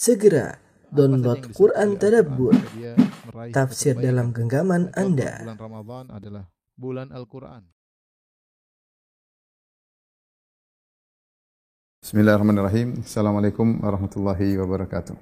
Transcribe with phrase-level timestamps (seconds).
[0.00, 0.56] Segera
[0.88, 2.56] download Quran Tadabbur,
[3.52, 5.44] tafsir dalam genggaman Anda.
[5.44, 7.68] Bulan Ramadan adalah bulan Al-Quran.
[12.00, 13.04] Bismillahirrahmanirrahim.
[13.04, 15.20] Assalamualaikum warahmatullahi wabarakatuh.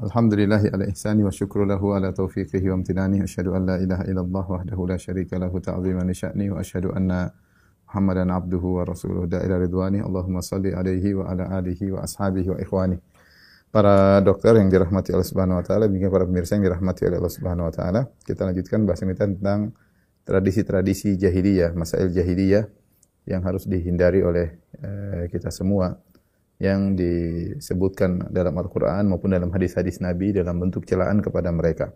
[0.00, 3.20] Alhamdulillahi ala ihsani wa syukru lahu ala taufiqihi wa amtinani.
[3.20, 7.28] Asyhadu an la ilaha illallah wahdahu la syarika lahu ta'ziman li sya'ni wa asyhadu anna
[7.90, 9.98] Muhammadan abduhu wa rasuluhu da'ila ridwani.
[9.98, 13.02] Allahumma salli alaihi wa ala alihi wa ashabihi wa ikhwani.
[13.70, 17.34] Para dokter yang dirahmati Allah Subhanahu wa taala, juga para pemirsa yang dirahmati oleh Allah
[17.34, 18.00] Subhanahu wa taala.
[18.26, 19.70] Kita lanjutkan bahasan kita tentang
[20.26, 22.66] tradisi-tradisi jahiliyah, masail jahiliyah
[23.30, 26.02] yang harus dihindari oleh eh, kita semua
[26.58, 31.94] yang disebutkan dalam Al-Quran maupun dalam hadis-hadis Nabi dalam bentuk celaan kepada mereka.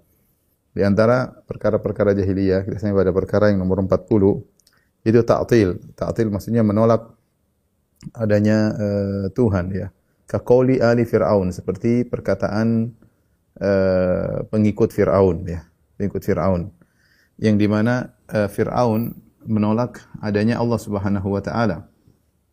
[0.74, 3.98] Di antara perkara-perkara jahiliyah, kita sampai pada perkara yang nomor 40,
[5.04, 5.94] itu ta'til.
[5.94, 7.12] Ta'til maksudnya menolak
[8.14, 9.90] adanya eh, Tuhan ya.
[10.24, 12.92] Kaqauli ali Fir'aun, seperti perkataan
[13.60, 15.64] eh, pengikut Fir'aun ya.
[16.00, 16.72] Pengikut Fir'aun.
[17.36, 21.88] Yang di mana eh, Fir'aun menolak adanya Allah Subhanahu wa taala.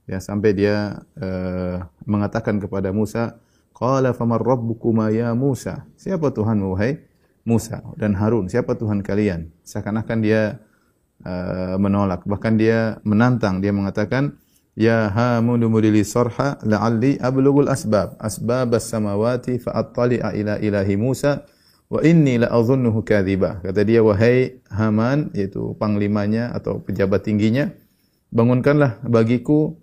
[0.10, 3.40] Ya, sampai dia uh, mengatakan kepada Musa,
[3.72, 7.00] "Qala famar rabbukuma ya Musa?" Siapa Tuhanmu wahai
[7.48, 8.52] Musa dan Harun?
[8.52, 9.56] Siapa Tuhan kalian?
[9.64, 10.60] Seakan-akan dia
[11.24, 14.36] uh, menolak, bahkan dia menantang, dia mengatakan,
[14.76, 21.44] "Ya Hamun mudili sarha la'alli ablughul asbab, asbabas samawati fa attali'a ila ilahi Musa."
[21.92, 23.60] Wa inni la adhunnuhu kadhiba.
[23.60, 27.68] Kata dia wahai Haman yaitu panglimanya atau pejabat tingginya,
[28.32, 29.76] bangunkanlah bagiku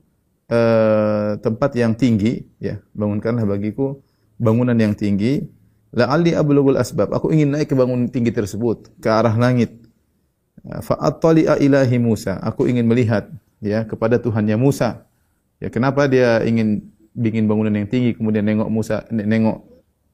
[0.48, 4.00] uh, tempat yang tinggi ya, bangunkanlah bagiku
[4.40, 5.52] bangunan yang tinggi.
[5.92, 7.12] La'alli ablughul asbab.
[7.12, 9.76] Aku ingin naik ke bangunan tinggi tersebut ke arah langit.
[10.80, 12.40] Fa attali'a ilahi Musa.
[12.40, 13.28] Aku ingin melihat
[13.62, 15.06] ya kepada Tuhannya Musa.
[15.58, 19.66] Ya kenapa dia ingin bikin bangunan yang tinggi kemudian nengok Musa nengok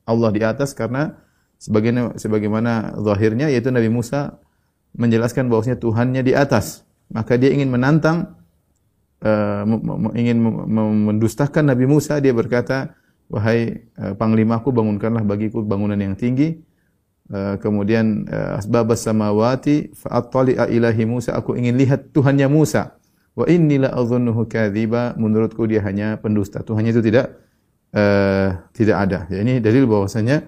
[0.08, 1.20] Allah di atas karena
[1.60, 4.40] sebagaimana sebagaimana zahirnya yaitu Nabi Musa
[4.94, 6.86] menjelaskan bahwasanya Tuhannya di atas.
[7.12, 8.40] Maka dia ingin menantang
[9.20, 9.64] uh,
[10.16, 10.40] ingin
[11.04, 12.96] mendustakan Nabi Musa dia berkata,
[13.28, 16.62] "Wahai uh, panglimaku bangunkanlah bagiku bangunan yang tinggi."
[17.24, 18.60] Uh, kemudian uh,
[18.92, 23.00] samawati fa'attali'a ilahi Musa aku ingin lihat Tuhannya Musa.
[23.34, 26.62] Wa inni la adhunnuhu kadziba menurutku dia hanya pendusta.
[26.62, 27.34] Tuhannya itu tidak
[27.90, 29.18] uh, tidak ada.
[29.26, 30.46] Ya, ini dalil bahwasanya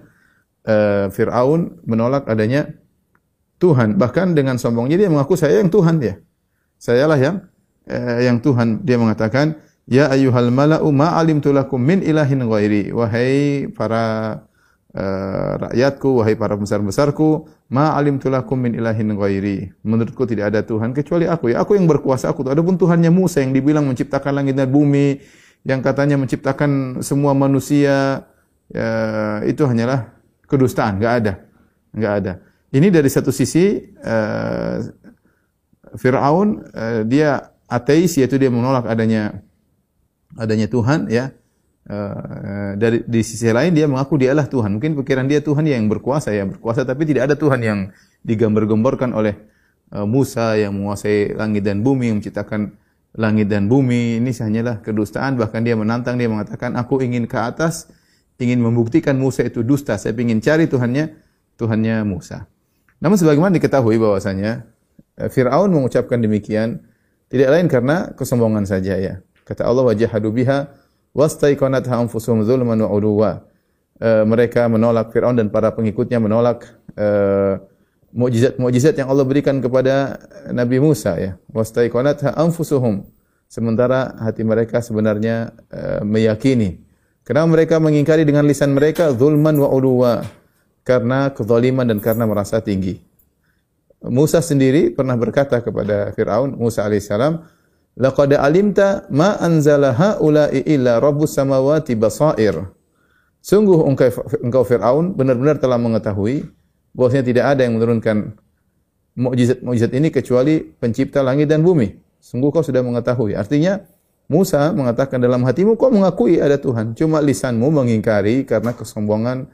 [0.63, 2.71] uh, Fir'aun menolak adanya
[3.59, 3.99] Tuhan.
[3.99, 6.23] Bahkan dengan sombongnya dia mengaku saya yang Tuhan dia.
[6.79, 7.35] Sayalah yang
[7.91, 8.87] uh, yang Tuhan.
[8.87, 12.91] Dia mengatakan, Ya ayyuhal mala'u ma'alimtu lakum min ilahin ghairi.
[12.91, 14.47] Wahai para
[14.91, 19.71] uh, rakyatku, wahai para besar-besarku, ma'alimtu lakum min ilahin ghairi.
[19.83, 21.51] Menurutku tidak ada Tuhan kecuali aku.
[21.51, 22.47] Ya, aku yang berkuasa aku.
[22.47, 25.19] Adapun Tuhannya Musa yang dibilang menciptakan langit dan bumi,
[25.67, 28.27] yang katanya menciptakan semua manusia,
[28.71, 28.87] ya,
[29.43, 30.15] itu hanyalah
[30.47, 31.33] kedustaan, enggak ada.
[31.91, 32.33] Enggak ada.
[32.67, 34.83] Ini dari satu sisi uh,
[35.95, 39.39] Firaun uh, dia ateis yaitu dia menolak adanya
[40.35, 41.31] adanya Tuhan ya.
[41.87, 44.75] Uh, dari di sisi lain dia mengaku dialah Tuhan.
[44.75, 47.79] Mungkin pikiran dia Tuhan yang berkuasa ya, berkuasa tapi tidak ada Tuhan yang
[48.27, 49.39] digambar-gemborkan oleh
[49.95, 52.75] uh, Musa yang menguasai langit dan bumi, yang menciptakan
[53.15, 54.19] langit dan bumi.
[54.19, 57.87] Ini hanyalah kedustaan bahkan dia menantang dia mengatakan aku ingin ke atas
[58.35, 59.95] ingin membuktikan Musa itu dusta.
[59.95, 61.15] Saya ingin cari Tuhannya,
[61.55, 62.51] Tuhannya Musa.
[62.99, 64.67] Namun sebagaimana diketahui bahwasanya
[65.17, 66.83] Fir'aun mengucapkan demikian
[67.31, 69.23] tidak lain karena kesombongan saja ya.
[69.47, 70.69] Kata Allah wajahadu biha
[71.17, 73.31] wastaiqanatha anfusuhum zulman wa uduwa.
[73.97, 76.69] E, mereka menolak Fir'aun dan para pengikutnya menolak
[78.13, 80.21] mukjizat-mukjizat yang Allah berikan kepada
[80.53, 81.41] Nabi Musa ya.
[81.49, 83.09] Wastaiqanatha anfusuhum.
[83.49, 86.87] Sementara hati mereka sebenarnya e, meyakini
[87.27, 90.23] Kenapa mereka mengingkari dengan lisan mereka zulman wa uduwa
[90.87, 93.03] karena kezaliman dan karena merasa tinggi.
[93.99, 97.43] Musa sendiri pernah berkata kepada Firaun, Musa alaihissalam,
[97.97, 102.69] "Laqad alimta ma anzala haula'i illa rabbus samawati basair."
[103.41, 104.11] Sungguh engkau,
[104.43, 106.45] engkau Firaun benar-benar telah mengetahui
[106.93, 108.37] bahwasanya tidak ada yang menurunkan
[109.17, 111.97] mukjizat-mukjizat ini kecuali pencipta langit dan bumi.
[112.21, 113.33] Sungguh kau sudah mengetahui.
[113.33, 113.81] Artinya
[114.27, 119.47] Musa mengatakan dalam hatimu kau mengakui ada Tuhan, cuma lisanmu mengingkari karena kesombongan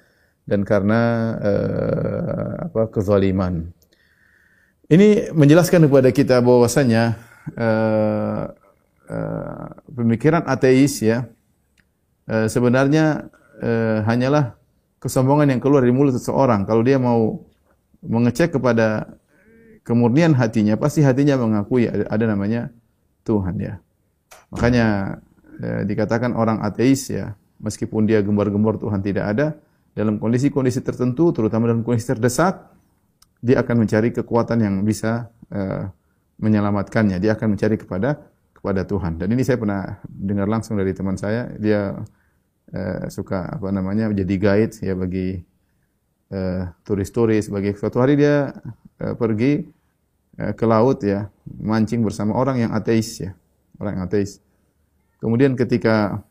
[0.50, 1.02] dan karena
[1.38, 3.70] uh, apa kezaliman.
[4.90, 7.16] Ini menjelaskan kepada kita bahwasanya
[7.56, 8.44] uh,
[9.10, 11.28] uh, pemikiran ateis ya
[12.28, 13.28] uh, sebenarnya
[13.60, 14.56] uh, hanyalah
[15.04, 16.64] kesombongan yang keluar dari mulut seseorang.
[16.64, 17.44] Kalau dia mau
[18.00, 19.20] mengecek kepada
[19.84, 22.72] kemurnian hatinya, pasti hatinya mengakui ada, ada namanya
[23.28, 23.84] Tuhan ya.
[24.56, 25.20] Makanya
[25.60, 29.60] eh, dikatakan orang ateis ya, meskipun dia gembar-gembor Tuhan tidak ada,
[29.92, 32.64] dalam kondisi-kondisi tertentu, terutama dalam kondisi terdesak,
[33.44, 35.28] dia akan mencari kekuatan yang bisa
[36.40, 37.18] menyelamatkannya.
[37.22, 38.34] Dia akan mencari kepada
[38.64, 39.20] kepada Tuhan.
[39.20, 42.00] Dan ini saya pernah dengar langsung dari teman saya, dia
[42.72, 45.44] uh, suka apa namanya menjadi guide ya bagi
[46.32, 47.52] uh, turis-turis.
[47.52, 48.56] Bagi suatu hari dia
[49.04, 49.68] uh, pergi
[50.40, 51.28] uh, ke laut ya,
[51.60, 53.36] mancing bersama orang yang ateis ya,
[53.84, 54.40] orang yang ateis.
[55.20, 56.24] Kemudian ketika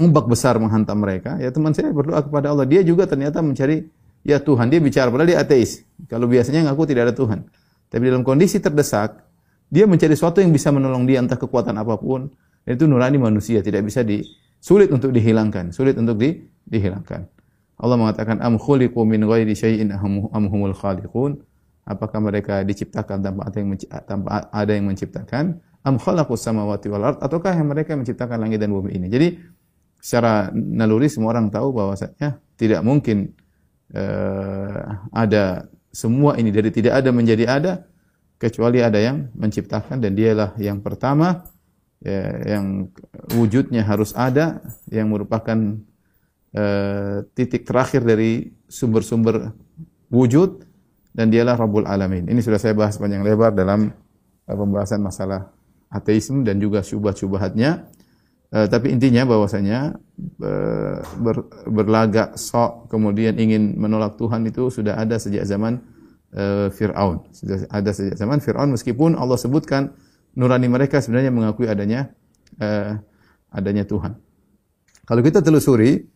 [0.00, 2.64] ombak besar menghantam mereka, ya teman saya berdoa kepada Allah.
[2.64, 3.84] Dia juga ternyata mencari
[4.24, 4.72] ya Tuhan.
[4.72, 5.84] Dia bicara padahal dia ateis.
[6.08, 7.44] Kalau biasanya ngaku tidak ada Tuhan.
[7.94, 9.22] Tapi dalam kondisi terdesak,
[9.70, 12.26] dia mencari sesuatu yang bisa menolong dia entah kekuatan apa pun.
[12.66, 14.18] Dan itu nurani manusia, tidak bisa di
[14.58, 17.22] sulit untuk dihilangkan, sulit untuk di, dihilangkan.
[17.78, 21.38] Allah mengatakan am khuliqu min ghairi syai'in am humul khaliqun?
[21.86, 23.70] Apakah mereka diciptakan tanpa ada yang
[24.08, 25.62] tanpa ada yang menciptakan?
[25.84, 27.18] Am khalaqus samawati wal ard?
[27.20, 29.06] Ataukah yang mereka menciptakan langit dan bumi ini?
[29.06, 29.38] Jadi
[30.00, 33.36] secara naluri semua orang tahu bahwasanya tidak mungkin
[33.92, 34.80] uh,
[35.12, 37.72] ada semua ini dari tidak ada menjadi ada
[38.34, 41.46] kecuali ada yang menciptakan dan dialah yang pertama
[42.02, 42.90] ya, yang
[43.38, 44.58] wujudnya harus ada
[44.90, 45.56] yang merupakan
[46.52, 49.54] uh, titik terakhir dari sumber-sumber
[50.10, 50.66] wujud
[51.14, 52.26] dan dialah Rabbul Alamin.
[52.26, 53.94] Ini sudah saya bahas panjang lebar dalam
[54.50, 55.54] uh, pembahasan masalah
[55.94, 57.86] ateisme dan juga syubhat-syubhatnya.
[58.54, 59.98] Uh, tapi intinya bahwasanya
[60.38, 61.36] uh, ber,
[61.66, 65.82] berlagak sok kemudian ingin menolak Tuhan itu sudah ada sejak zaman
[66.38, 67.26] uh, Fir'aun.
[67.34, 69.90] Sudah ada sejak zaman Fir'aun meskipun Allah sebutkan
[70.38, 72.14] nurani mereka sebenarnya mengakui adanya
[72.62, 72.94] uh,
[73.50, 74.22] adanya Tuhan.
[75.02, 76.06] Kalau kita telusuri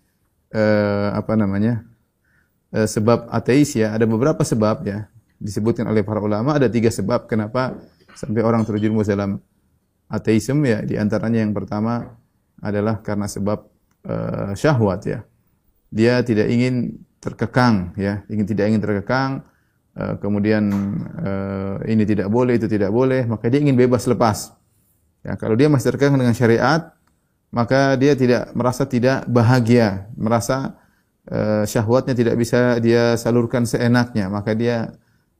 [0.54, 1.82] uh, apa namanya
[2.70, 5.10] uh, sebab ateis ya ada beberapa sebab ya
[5.42, 7.78] disebutkan oleh para ulama ada tiga sebab kenapa
[8.14, 9.42] sampai orang terjerumus dalam
[10.06, 12.18] ateisme ya di antaranya yang pertama
[12.62, 13.58] adalah karena sebab
[14.06, 15.20] uh, syahwat ya.
[15.88, 19.30] Dia tidak ingin terkekang ya, ingin tidak ingin terkekang,
[19.96, 20.68] uh, kemudian
[21.18, 24.54] uh, ini tidak boleh, itu tidak boleh, maka dia ingin bebas lepas.
[25.26, 26.94] Ya, kalau dia masih terkekang dengan syariat,
[27.50, 30.76] maka dia tidak merasa tidak bahagia, merasa
[31.32, 34.94] uh, syahwatnya tidak bisa dia salurkan seenaknya, maka dia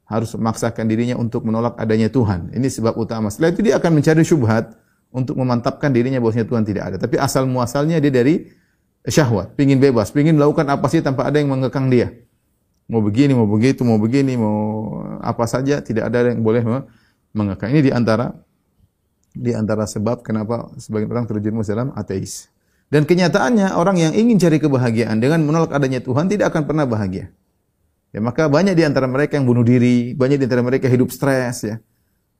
[0.08, 2.48] harus memaksakan dirinya untuk menolak adanya Tuhan.
[2.56, 3.28] Ini sebab utama.
[3.28, 4.72] Setelah itu dia akan mencari syubhat
[5.08, 6.96] untuk memantapkan dirinya bahwasanya Tuhan tidak ada.
[7.00, 8.48] Tapi asal muasalnya dia dari
[9.08, 12.12] syahwat, pingin bebas, pingin melakukan apa sih tanpa ada yang mengekang dia.
[12.88, 14.56] Mau begini, mau begitu, mau begini, mau
[15.20, 16.64] apa saja, tidak ada yang boleh
[17.36, 17.72] mengekang.
[17.72, 18.32] Ini di antara
[19.38, 22.48] di antara sebab kenapa sebagian orang terjerumus dalam ateis.
[22.88, 27.28] Dan kenyataannya orang yang ingin cari kebahagiaan dengan menolak adanya Tuhan tidak akan pernah bahagia.
[28.08, 31.68] Ya, maka banyak di antara mereka yang bunuh diri, banyak di antara mereka hidup stres
[31.68, 31.76] ya.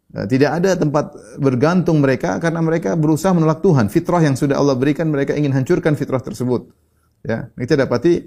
[0.08, 3.92] Eh, tidak ada tempat bergantung mereka karena mereka berusaha menolak Tuhan.
[3.92, 6.72] Fitrah yang sudah Allah berikan mereka ingin hancurkan fitrah tersebut.
[7.20, 8.24] Ya, kita dapati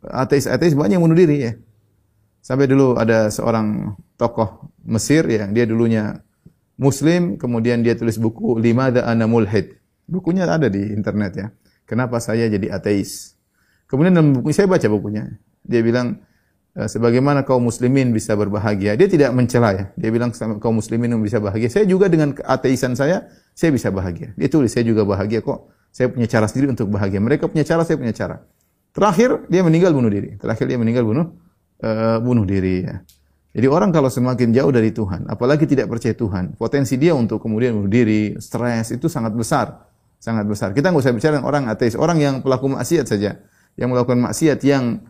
[0.00, 1.52] ateis-ateis banyak yang bunuh diri ya.
[2.40, 6.16] Sampai dulu ada seorang tokoh Mesir ya, dia dulunya
[6.80, 9.76] muslim, kemudian dia tulis buku Limada ana mulhid.
[10.08, 11.46] Bukunya ada di internet ya.
[11.84, 13.36] Kenapa saya jadi ateis?
[13.84, 15.28] Kemudian dalam buku saya baca bukunya.
[15.60, 16.24] Dia bilang
[16.86, 18.94] sebagaimana kaum muslimin bisa berbahagia.
[18.94, 19.84] Dia tidak mencela ya.
[19.98, 20.30] Dia bilang
[20.62, 21.66] kaum muslimin bisa bahagia.
[21.66, 23.26] Saya juga dengan ateisan saya,
[23.56, 24.30] saya bisa bahagia.
[24.38, 25.74] Dia tulis, saya juga bahagia kok.
[25.90, 27.18] Saya punya cara sendiri untuk bahagia.
[27.18, 28.46] Mereka punya cara, saya punya cara.
[28.94, 30.38] Terakhir dia meninggal bunuh diri.
[30.38, 31.26] Terakhir dia meninggal bunuh
[31.82, 33.02] uh, bunuh diri ya.
[33.58, 37.74] Jadi orang kalau semakin jauh dari Tuhan, apalagi tidak percaya Tuhan, potensi dia untuk kemudian
[37.74, 39.88] bunuh diri, stres itu sangat besar,
[40.20, 40.70] sangat besar.
[40.76, 43.40] Kita nggak usah bicara orang ateis, orang yang pelaku maksiat saja,
[43.74, 45.02] yang melakukan maksiat yang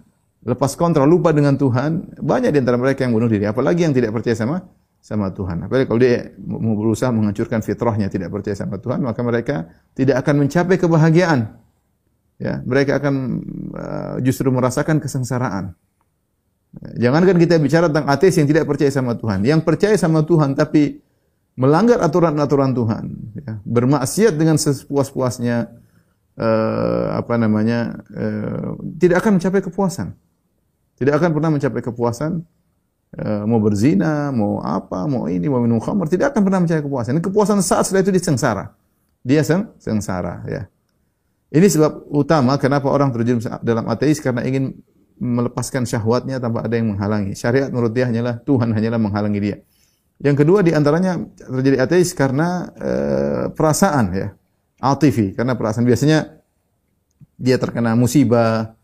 [0.46, 3.48] lepas kontrol, lupa dengan Tuhan, banyak di antara mereka yang bunuh diri.
[3.48, 4.62] Apalagi yang tidak percaya sama
[4.98, 5.66] sama Tuhan.
[5.66, 10.46] Apalagi kalau dia mau berusaha menghancurkan fitrahnya, tidak percaya sama Tuhan, maka mereka tidak akan
[10.46, 11.58] mencapai kebahagiaan.
[12.38, 13.14] Ya, mereka akan
[13.74, 15.74] uh, justru merasakan kesengsaraan.
[17.00, 21.00] Jangankan kita bicara tentang ateis yang tidak percaya sama Tuhan, yang percaya sama Tuhan tapi
[21.58, 23.04] melanggar aturan-aturan Tuhan,
[23.42, 25.56] ya, bermaksiat dengan sepuas-puasnya,
[26.38, 30.14] uh, apa namanya, uh, tidak akan mencapai kepuasan.
[30.98, 32.42] Tidak akan pernah mencapai kepuasan
[33.16, 37.10] uh, mau berzina, mau apa, mau ini, mau minum khamr, tidak akan pernah mencapai kepuasan.
[37.16, 38.64] Ini kepuasan saat setelah itu dia sengsara.
[39.24, 40.62] Dia seng, sengsara, ya.
[41.48, 44.76] Ini sebab utama kenapa orang terjun dalam ateis karena ingin
[45.16, 47.32] melepaskan syahwatnya tanpa ada yang menghalangi.
[47.32, 49.56] Syariat menurut dia hanyalah Tuhan hanyalah menghalangi dia.
[50.20, 52.92] Yang kedua di antaranya terjadi ateis karena e,
[53.56, 54.28] perasaan ya.
[54.78, 56.38] Atifi karena perasaan biasanya
[57.34, 58.77] dia terkena musibah,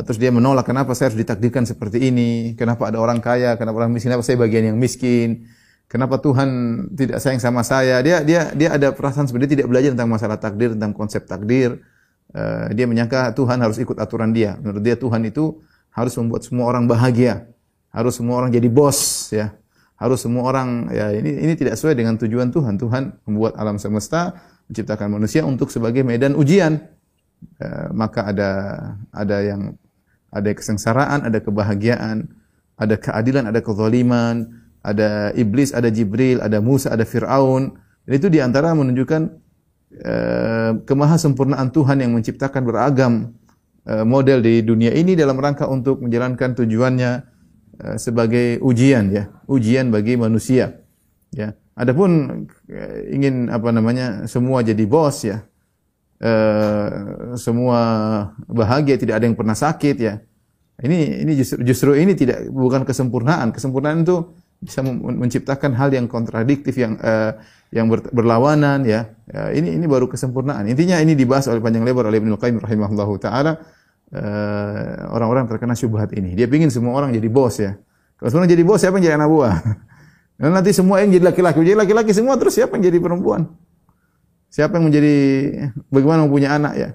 [0.00, 2.56] terus dia menolak kenapa saya harus ditakdirkan seperti ini?
[2.56, 3.60] Kenapa ada orang kaya?
[3.60, 4.08] Kenapa orang miskin?
[4.08, 5.44] Kenapa saya bagian yang miskin?
[5.92, 6.48] Kenapa Tuhan
[6.96, 8.00] tidak sayang sama saya?
[8.00, 11.84] Dia dia dia ada perasaan sebenarnya tidak belajar tentang masalah takdir, tentang konsep takdir.
[12.32, 14.56] Eh, dia menyangka Tuhan harus ikut aturan dia.
[14.56, 15.60] Menurut dia Tuhan itu
[15.92, 17.44] harus membuat semua orang bahagia,
[17.92, 19.52] harus semua orang jadi bos, ya.
[20.00, 22.80] Harus semua orang ya ini ini tidak sesuai dengan tujuan Tuhan.
[22.80, 24.32] Tuhan membuat alam semesta,
[24.72, 26.80] menciptakan manusia untuk sebagai medan ujian.
[27.60, 28.50] Eh, maka ada
[29.12, 29.76] ada yang
[30.32, 32.26] ada kesengsaraan, ada kebahagiaan,
[32.80, 34.48] ada keadilan, ada kezaliman,
[34.80, 37.76] ada iblis, ada Jibril, ada Musa, ada Firaun.
[38.02, 39.42] Dan itu di antara menunjukkan
[39.92, 43.36] Eh, kemahasempurnaan Tuhan yang menciptakan beragam
[43.84, 47.10] eh, model di dunia ini dalam rangka untuk menjalankan tujuannya
[47.76, 50.80] eh, sebagai ujian ya, ujian bagi manusia.
[51.28, 51.52] Ya.
[51.76, 52.44] Adapun
[53.12, 55.44] ingin apa namanya semua jadi bos ya,
[57.34, 57.78] semua
[58.46, 60.22] bahagia tidak ada yang pernah sakit ya.
[60.82, 63.54] Ini ini justru justru ini tidak bukan kesempurnaan.
[63.54, 67.34] Kesempurnaan itu bisa menciptakan hal yang kontradiktif yang uh,
[67.74, 69.10] yang ber, berlawanan ya.
[69.26, 69.50] ya.
[69.50, 70.70] Ini ini baru kesempurnaan.
[70.70, 73.58] Intinya ini dibahas oleh panjang lebar oleh Ibnu Qayyim rahimahullahu taala
[74.14, 76.38] uh, orang-orang terkena syubhat ini.
[76.38, 77.74] Dia ingin semua orang jadi bos ya.
[78.22, 79.54] Kalau semua jadi bos siapa yang jadi anak buah?
[80.38, 83.50] Dan nanti semua yang jadi laki-laki, jadi laki-laki semua terus siapa yang jadi perempuan?
[84.52, 85.16] Siapa yang menjadi
[85.88, 86.90] bagaimana mempunyai anak ya?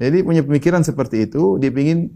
[0.00, 2.08] Jadi punya pemikiran seperti itu, dia ingin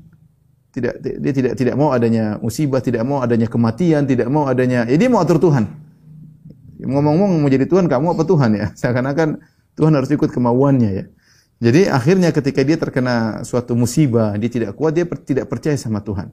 [0.73, 4.97] tidak dia tidak tidak mau adanya musibah, tidak mau adanya kematian, tidak mau adanya ya
[5.13, 5.69] mau atur Tuhan.
[6.83, 8.67] Ngomong-ngomong mau jadi Tuhan kamu apa Tuhan ya?
[8.81, 9.45] Seakan-akan
[9.77, 11.05] Tuhan harus ikut kemauannya ya.
[11.63, 16.33] Jadi akhirnya ketika dia terkena suatu musibah, dia tidak kuat, dia tidak percaya sama Tuhan.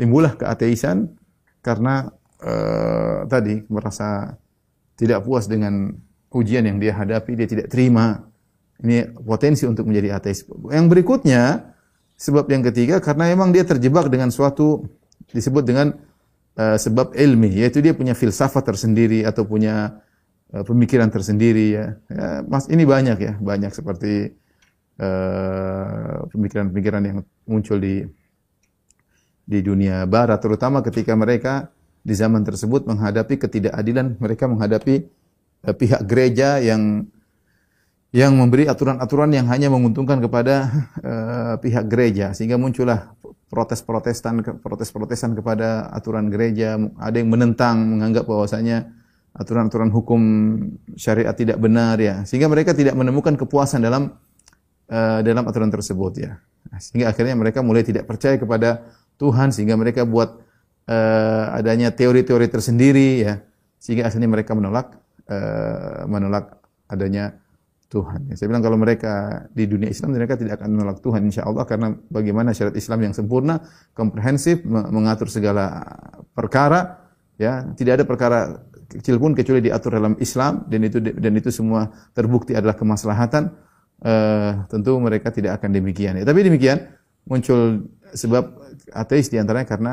[0.00, 1.14] Timbullah keateisan
[1.62, 2.10] karena
[2.42, 4.34] uh, tadi merasa
[4.98, 5.94] tidak puas dengan
[6.34, 8.24] ujian yang dia hadapi, dia tidak terima.
[8.82, 10.42] Ini potensi untuk menjadi ateis.
[10.72, 11.72] Yang berikutnya,
[12.22, 14.86] Sebab yang ketiga karena memang dia terjebak dengan suatu
[15.34, 15.90] disebut dengan
[16.54, 19.98] uh, sebab ilmi yaitu dia punya filsafat tersendiri atau punya
[20.54, 21.86] uh, pemikiran tersendiri ya.
[22.06, 22.46] ya.
[22.46, 24.38] Mas ini banyak ya, banyak seperti
[25.02, 28.06] eh, pemikiran-pemikiran uh, yang muncul di
[29.42, 31.74] di dunia barat terutama ketika mereka
[32.06, 35.10] di zaman tersebut menghadapi ketidakadilan, mereka menghadapi
[35.66, 37.06] uh, pihak gereja yang
[38.12, 40.68] yang memberi aturan-aturan yang hanya menguntungkan kepada
[41.00, 42.36] uh, pihak gereja.
[42.36, 43.16] Sehingga muncullah
[43.48, 46.76] protes-protestan protes-protesan kepada aturan gereja.
[47.00, 48.92] Ada yang menentang menganggap bahwasanya
[49.32, 50.20] aturan-aturan hukum
[50.94, 52.24] syariat tidak benar ya.
[52.28, 54.12] Sehingga mereka tidak menemukan kepuasan dalam
[54.92, 56.36] uh, dalam aturan tersebut ya.
[56.80, 58.84] Sehingga akhirnya mereka mulai tidak percaya kepada
[59.16, 60.36] Tuhan sehingga mereka buat
[60.88, 63.34] uh, adanya teori-teori tersendiri ya.
[63.80, 66.58] Sehingga akhirnya mereka menolak uh, menolak
[66.90, 67.38] adanya
[67.92, 68.32] Tuhan.
[68.32, 71.92] Saya bilang kalau mereka di dunia Islam mereka tidak akan menolak Tuhan insya Allah karena
[72.08, 73.60] bagaimana syariat Islam yang sempurna,
[73.92, 75.84] komprehensif, mengatur segala
[76.32, 77.04] perkara,
[77.36, 78.38] ya tidak ada perkara
[78.88, 83.52] kecil pun kecuali diatur dalam Islam dan itu dan itu semua terbukti adalah kemaslahatan.
[84.02, 86.18] Uh, tentu mereka tidak akan demikian.
[86.18, 86.90] Ya, tapi demikian
[87.22, 88.50] muncul sebab
[88.90, 89.92] ateis di antaranya karena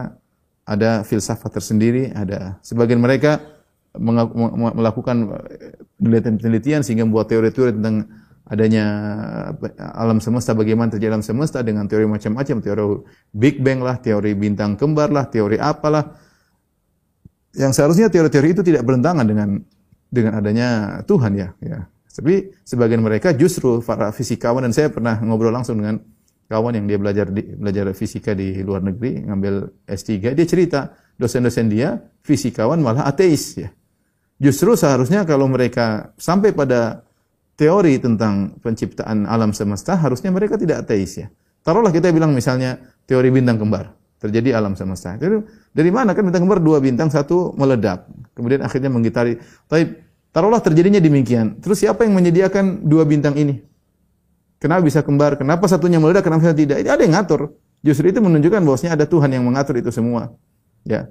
[0.66, 3.59] ada filsafat tersendiri, ada sebagian mereka
[3.98, 5.34] melakukan
[5.98, 8.06] penelitian-penelitian sehingga membuat teori-teori tentang
[8.50, 8.86] adanya
[9.94, 12.84] alam semesta, bagaimana terjadi alam semesta dengan teori macam-macam, teori
[13.30, 16.18] Big Bang lah, teori bintang kembar lah, teori apalah.
[17.54, 19.62] Yang seharusnya teori-teori itu tidak bertentangan dengan
[20.10, 21.50] dengan adanya Tuhan ya.
[21.62, 21.86] ya.
[22.10, 26.02] Tapi sebagian mereka justru para fisikawan dan saya pernah ngobrol langsung dengan
[26.50, 31.68] kawan yang dia belajar di, belajar fisika di luar negeri, ngambil S3, dia cerita dosen-dosen
[31.68, 33.70] dia fisikawan malah ateis ya.
[34.40, 37.04] Justru seharusnya kalau mereka sampai pada
[37.60, 41.28] teori tentang penciptaan alam semesta, harusnya mereka tidak ateis ya.
[41.60, 45.20] Taruhlah kita bilang misalnya teori bintang kembar, terjadi alam semesta.
[45.20, 45.44] Jadi,
[45.76, 49.36] dari mana kan bintang kembar dua bintang, satu meledak, kemudian akhirnya menggitari.
[49.68, 49.92] Tapi
[50.32, 51.60] taruhlah terjadinya demikian.
[51.60, 53.60] Terus siapa yang menyediakan dua bintang ini?
[54.56, 55.36] Kenapa bisa kembar?
[55.36, 56.24] Kenapa satunya meledak?
[56.24, 56.80] Kenapa tidak?
[56.80, 57.60] Itu ada yang ngatur.
[57.84, 60.32] Justru itu menunjukkan bahwasanya ada Tuhan yang mengatur itu semua.
[60.86, 61.10] Ya.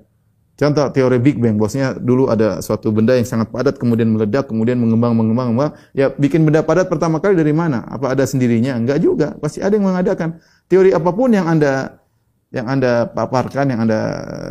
[0.59, 4.75] Contoh teori Big Bang, bosnya dulu ada suatu benda yang sangat padat kemudian meledak, kemudian
[4.75, 5.73] mengembang, mengembang, mengembang.
[5.95, 7.87] Ya bikin benda padat pertama kali dari mana?
[7.87, 8.75] Apa ada sendirinya?
[8.75, 10.43] Enggak juga, pasti ada yang mengadakan.
[10.67, 12.03] Teori apa pun yang Anda
[12.51, 14.01] yang Anda paparkan, yang Anda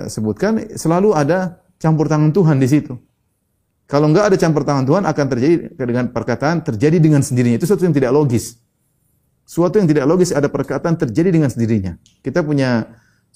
[0.07, 2.95] sebutkan, selalu ada campur tangan Tuhan di situ.
[3.83, 7.59] Kalau enggak ada campur tangan Tuhan akan terjadi dengan perkataan terjadi dengan sendirinya.
[7.59, 8.63] Itu sesuatu yang tidak logis.
[9.43, 11.99] Suatu yang tidak logis ada perkataan terjadi dengan sendirinya.
[12.23, 12.83] Kita punya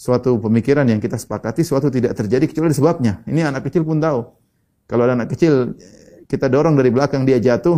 [0.01, 3.21] suatu pemikiran yang kita sepakati, suatu tidak terjadi kecuali sebabnya.
[3.29, 4.25] Ini anak kecil pun tahu.
[4.89, 5.77] Kalau ada anak kecil
[6.25, 7.77] kita dorong dari belakang dia jatuh,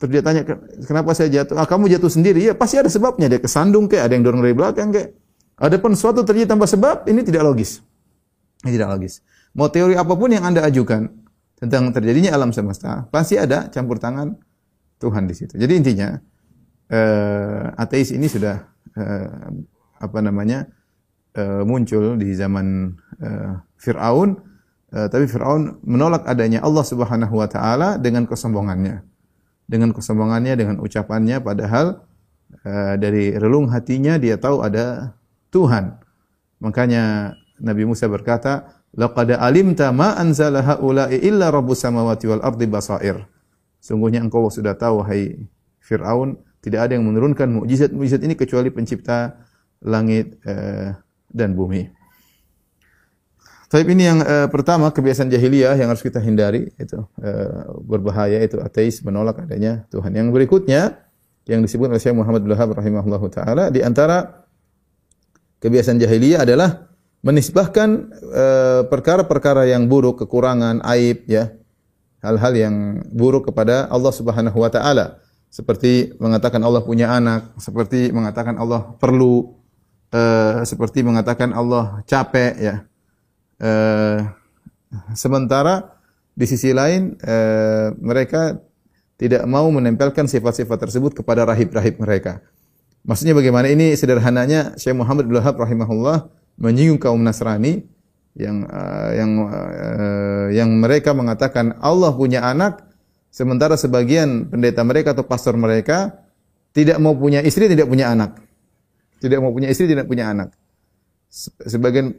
[0.00, 0.48] terus dia tanya
[0.88, 1.60] kenapa saya jatuh?
[1.60, 2.40] Ah kamu jatuh sendiri?
[2.48, 3.28] Ya pasti ada sebabnya.
[3.28, 5.12] Dia kesandung kayak ada yang dorong dari belakang kayak.
[5.54, 7.78] Ada pun suatu terjadi tanpa sebab, ini tidak logis.
[8.66, 9.22] Ini tidak logis.
[9.54, 11.06] Mau teori apa pun yang Anda ajukan
[11.62, 14.34] tentang terjadinya alam semesta, pasti ada campur tangan
[14.98, 15.54] Tuhan di situ.
[15.54, 16.18] Jadi intinya,
[16.90, 18.66] eh, ateis ini sudah
[18.98, 19.30] eh,
[20.02, 20.66] apa namanya
[21.34, 24.38] eh, muncul di zaman eh, Fir'aun,
[24.94, 29.02] eh, tapi Fir'aun menolak adanya Allah Subhanahu wa taala dengan kesombongannya.
[29.64, 32.06] Dengan kesombongannya, dengan ucapannya padahal
[32.64, 35.18] eh, dari relung hatinya dia tahu ada
[35.50, 35.98] Tuhan.
[36.62, 43.26] Makanya Nabi Musa berkata, "Laqad alimta ma anzala haula'i illa rabbus samawati wal ardi basair."
[43.84, 45.44] Sungguhnya engkau sudah tahu hai
[45.84, 49.36] Firaun, tidak ada yang menurunkan mukjizat-mukjizat ini kecuali pencipta
[49.84, 50.96] langit eh,
[51.34, 51.90] dan bumi.
[53.66, 58.62] Tapi ini yang eh, pertama kebiasaan jahiliyah yang harus kita hindari itu eh, berbahaya itu
[58.62, 60.14] ateis menolak adanya Tuhan.
[60.14, 61.02] Yang berikutnya
[61.50, 64.46] yang disebut oleh Syekh Muhammad bin rahimahullahu taala di antara
[65.58, 66.86] kebiasaan jahiliyah adalah
[67.26, 67.88] menisbahkan
[68.30, 71.50] eh, perkara-perkara yang buruk, kekurangan, aib ya,
[72.22, 72.74] hal-hal yang
[73.10, 75.18] buruk kepada Allah Subhanahu wa taala.
[75.50, 79.63] Seperti mengatakan Allah punya anak, seperti mengatakan Allah perlu,
[80.14, 82.74] uh, seperti mengatakan Allah capek ya.
[83.58, 84.30] Uh,
[85.18, 85.98] sementara
[86.38, 88.62] di sisi lain uh, mereka
[89.18, 92.38] tidak mau menempelkan sifat-sifat tersebut kepada rahib-rahib mereka.
[93.02, 93.66] Maksudnya bagaimana?
[93.66, 97.82] Ini sederhananya Syekh Muhammad bin Wahab rahimahullah menyinggung kaum Nasrani
[98.38, 102.94] yang uh, yang uh, yang mereka mengatakan Allah punya anak
[103.34, 106.22] Sementara sebagian pendeta mereka atau pastor mereka
[106.70, 108.38] tidak mau punya istri, tidak punya anak.
[109.24, 110.52] Tidak mau punya istri, tidak punya anak.
[111.64, 112.12] Sebagian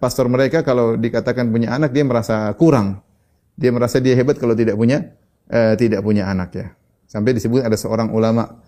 [0.00, 3.04] pastor mereka kalau dikatakan punya anak dia merasa kurang.
[3.52, 5.12] Dia merasa dia hebat kalau tidak punya
[5.52, 6.66] uh, tidak punya anak ya.
[7.04, 8.64] Sampai disebut ada seorang ulama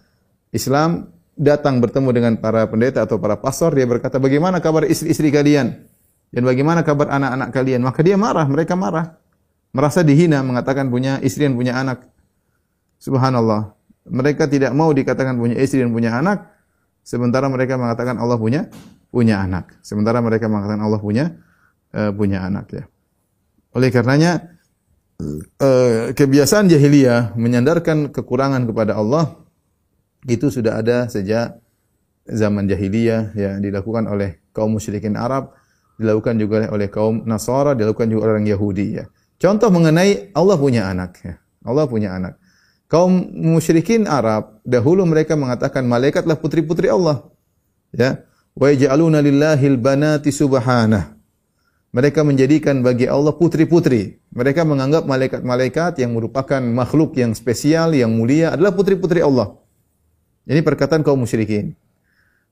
[0.53, 1.09] Islam
[1.41, 5.89] datang bertemu dengan para pendeta atau para pastor, dia berkata, "Bagaimana kabar istri-istri kalian?
[6.31, 9.21] Dan bagaimana kabar anak-anak kalian?" Maka dia marah, mereka marah
[9.71, 12.07] merasa dihina mengatakan punya istri dan punya anak.
[13.01, 13.75] Subhanallah.
[14.11, 16.51] Mereka tidak mau dikatakan punya istri dan punya anak,
[17.11, 18.71] sementara mereka mengatakan Allah punya
[19.11, 19.75] punya anak.
[19.83, 21.35] Sementara mereka mengatakan Allah punya
[21.91, 22.85] uh, punya anak ya.
[23.75, 24.55] Oleh karenanya
[25.59, 29.43] uh, kebiasaan jahiliyah menyandarkan kekurangan kepada Allah
[30.31, 31.59] itu sudah ada sejak
[32.31, 35.51] zaman jahiliyah ya dilakukan oleh kaum musyrikin Arab,
[35.99, 39.05] dilakukan juga oleh kaum Nasara, dilakukan juga oleh orang Yahudi ya.
[39.41, 41.17] Contoh mengenai Allah punya anak.
[41.25, 41.35] Ya.
[41.65, 42.37] Allah punya anak.
[42.91, 47.23] Kaum musyrikin Arab dahulu mereka mengatakan malaikatlah putri-putri Allah.
[47.95, 48.27] Ya.
[48.59, 51.15] Wa yaj'aluna lillahil banati subhanah.
[51.95, 54.19] Mereka menjadikan bagi Allah putri-putri.
[54.35, 59.55] Mereka menganggap malaikat-malaikat yang merupakan makhluk yang spesial, yang mulia adalah putri-putri Allah.
[60.51, 61.79] Ini perkataan kaum musyrikin.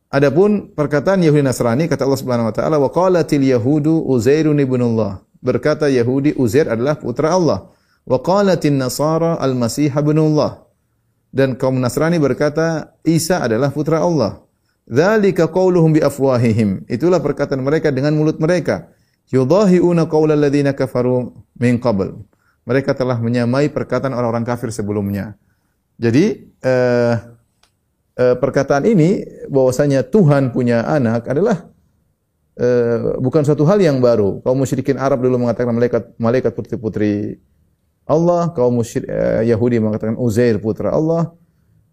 [0.08, 5.86] Adapun perkataan Yahudi Nasrani kata Allah Subhanahu wa taala wa qalatil yahudu Uzairun ibnullah berkata
[5.92, 7.70] Yahudi Uzair adalah putra Allah.
[8.08, 9.92] Wa qalatin Nasara al-Masih.
[11.28, 14.40] Dan kaum Nasrani berkata Isa adalah putra Allah.
[14.88, 16.00] Dzalika qauluhum bi.
[16.88, 18.88] Itulah perkataan mereka dengan mulut mereka.
[19.28, 22.16] Yudahiuna qaulal ladzina kafaru min qabl.
[22.64, 25.36] Mereka telah menyamai perkataan orang-orang kafir sebelumnya.
[26.00, 27.14] Jadi eh,
[28.16, 29.20] eh, perkataan ini
[29.52, 31.68] bahwasanya Tuhan punya anak adalah
[32.58, 34.42] uh, bukan suatu hal yang baru.
[34.42, 37.38] Kaum musyrikin Arab dulu mengatakan malaikat malaikat putri-putri
[38.08, 41.36] Allah, kaum musyrik uh, Yahudi mengatakan Uzair putra Allah.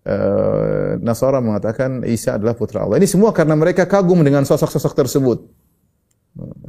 [0.06, 3.02] Uh, Nasara mengatakan Isa adalah putra Allah.
[3.02, 5.44] Ini semua karena mereka kagum dengan sosok-sosok tersebut.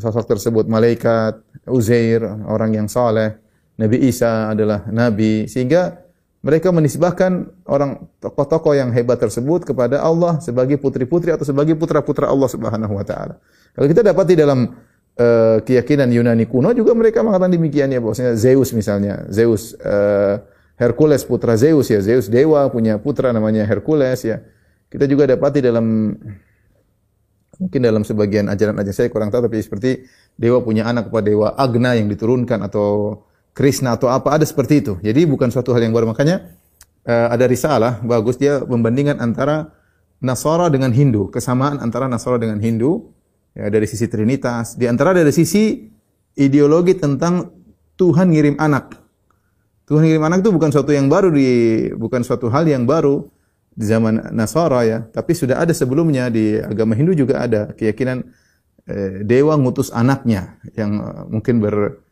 [0.02, 1.38] Sosok tersebut malaikat,
[1.70, 3.38] Uzair orang yang saleh,
[3.76, 6.00] Nabi Isa adalah nabi sehingga
[6.40, 12.48] mereka menisbahkan orang tokoh-tokoh yang hebat tersebut kepada Allah sebagai putri-putri atau sebagai putra-putra Allah
[12.48, 13.36] Subhanahu wa taala.
[13.74, 14.72] Kalau kita dapati dalam
[15.16, 20.40] uh, keyakinan Yunani kuno juga mereka mengatakan demikian ya bahwasanya Zeus misalnya, Zeus uh,
[20.76, 24.44] Hercules putra Zeus ya, Zeus dewa punya putra namanya Hercules ya.
[24.86, 26.14] Kita juga dapati dalam
[27.56, 30.04] mungkin dalam sebagian ajaran-ajaran saya kurang tahu tapi seperti
[30.36, 33.20] dewa punya anak kepada dewa Agna yang diturunkan atau
[33.56, 35.00] Krishna atau apa ada seperti itu.
[35.00, 36.52] Jadi bukan suatu hal yang baru makanya
[37.08, 39.72] uh, ada risalah bagus dia membandingkan antara
[40.16, 43.15] Nasara dengan Hindu, kesamaan antara Nasara dengan Hindu
[43.56, 45.88] ya, dari sisi trinitas, di antara dari sisi
[46.36, 47.48] ideologi tentang
[47.96, 48.92] Tuhan ngirim anak.
[49.88, 51.48] Tuhan ngirim anak itu bukan suatu yang baru di
[51.96, 53.24] bukan suatu hal yang baru
[53.72, 58.24] di zaman Nasara ya, tapi sudah ada sebelumnya di agama Hindu juga ada keyakinan
[58.84, 62.04] eh, dewa ngutus anaknya yang eh, mungkin ber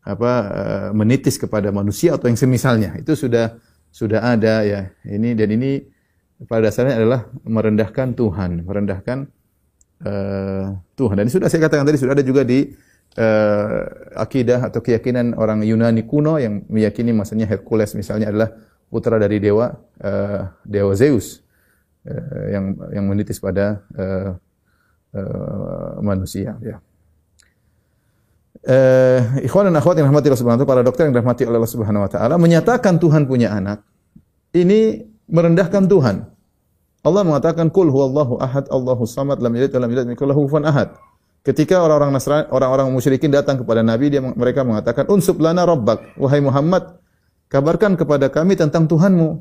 [0.00, 2.96] apa eh, menitis kepada manusia atau yang semisalnya.
[3.00, 3.56] Itu sudah
[3.92, 4.80] sudah ada ya.
[5.04, 5.84] Ini dan ini
[6.48, 9.28] pada dasarnya adalah merendahkan Tuhan, merendahkan
[10.04, 11.16] uh, Tuhan.
[11.20, 12.68] Dan sudah saya katakan tadi sudah ada juga di
[13.20, 13.80] uh,
[14.16, 18.52] akidah atau keyakinan orang Yunani kuno yang meyakini maksudnya Hercules misalnya adalah
[18.90, 19.70] putra dari dewa
[20.02, 21.44] uh, dewa Zeus.
[22.06, 24.30] eh, yang yang menitis pada eh,
[25.16, 26.56] eh, manusia.
[28.60, 31.58] Eh, ikhwan dan akhwat yang rahmati Allah Subhanahu wa taala, para dokter yang dirahmati oleh
[31.60, 33.84] Allah Subhanahu wa taala menyatakan Tuhan punya anak.
[34.52, 36.16] Ini merendahkan Tuhan.
[37.00, 40.92] Allah mengatakan kul huwallahu ahad Allahu samad lam yalid wa lam yulad lahu kufuwan ahad.
[41.40, 46.44] Ketika orang-orang Nasrani, orang-orang musyrikin datang kepada Nabi, dia mereka mengatakan unsub lana rabbak wahai
[46.44, 47.00] Muhammad,
[47.48, 49.40] kabarkan kepada kami tentang Tuhanmu.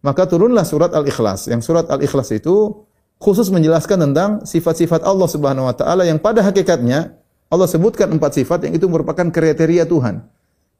[0.00, 1.52] Maka turunlah surat Al-Ikhlas.
[1.52, 2.88] Yang surat Al-Ikhlas itu
[3.20, 7.20] khusus menjelaskan tentang sifat-sifat Allah Subhanahu wa taala yang pada hakikatnya
[7.52, 10.24] Allah sebutkan empat sifat yang itu merupakan kriteria Tuhan.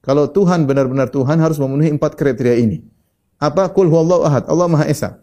[0.01, 2.81] Kalau Tuhan benar-benar Tuhan harus memenuhi empat kriteria ini.
[3.37, 3.69] Apa?
[3.69, 4.49] Kul huwallahu ahad.
[4.49, 5.21] Allah Maha Esa.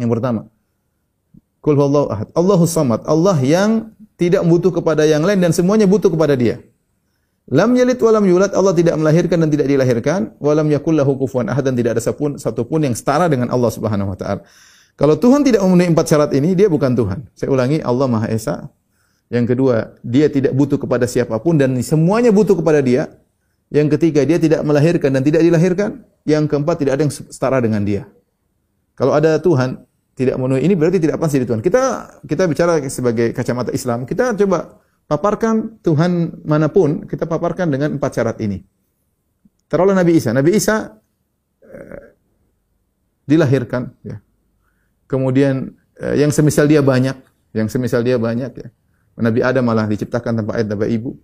[0.00, 0.40] Yang pertama.
[1.60, 2.28] Kul huwallahu ahad.
[2.32, 3.04] Allahus samad.
[3.04, 6.64] Allah yang tidak butuh kepada yang lain dan semuanya butuh kepada Dia.
[7.50, 11.18] Lam yalid wa lam yulad, Allah tidak melahirkan dan tidak dilahirkan, wa lam yakul lahu
[11.18, 14.46] kufuwan ahad dan tidak ada satupun, satupun yang setara dengan Allah Subhanahu wa taala.
[14.94, 17.26] Kalau Tuhan tidak memenuhi empat syarat ini, dia bukan Tuhan.
[17.34, 18.70] Saya ulangi, Allah Maha Esa.
[19.32, 23.10] Yang kedua, dia tidak butuh kepada siapa pun dan semuanya butuh kepada dia.
[23.72, 26.06] Yang ketiga, dia tidak melahirkan dan tidak dilahirkan.
[26.22, 28.06] Yang keempat, tidak ada yang setara dengan dia.
[28.94, 31.62] Kalau ada Tuhan tidak memenuhi ini berarti tidak pasti di Tuhan.
[31.64, 31.82] Kita
[32.24, 38.10] kita bicara sebagai kacamata Islam, kita coba paparkan Tuhan mana pun, kita paparkan dengan empat
[38.14, 38.62] syarat ini.
[39.70, 40.30] Terolah Nabi Isa.
[40.30, 40.98] Nabi Isa
[41.62, 42.14] eh,
[43.26, 44.18] dilahirkan, ya.
[45.06, 47.14] kemudian eh, yang semisal dia banyak,
[47.54, 48.68] yang semisal dia banyak, ya.
[49.20, 51.18] Nabi Adam malah diciptakan tanpa ayah tanpa ibu.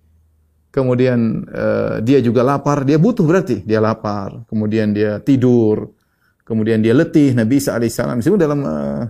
[0.70, 4.44] Kemudian eh, dia juga lapar, dia butuh berarti dia lapar.
[4.46, 5.95] Kemudian dia tidur,
[6.46, 7.34] kemudian dia letih.
[7.34, 9.02] Nabi Isa alaihissalam itu dalam uh,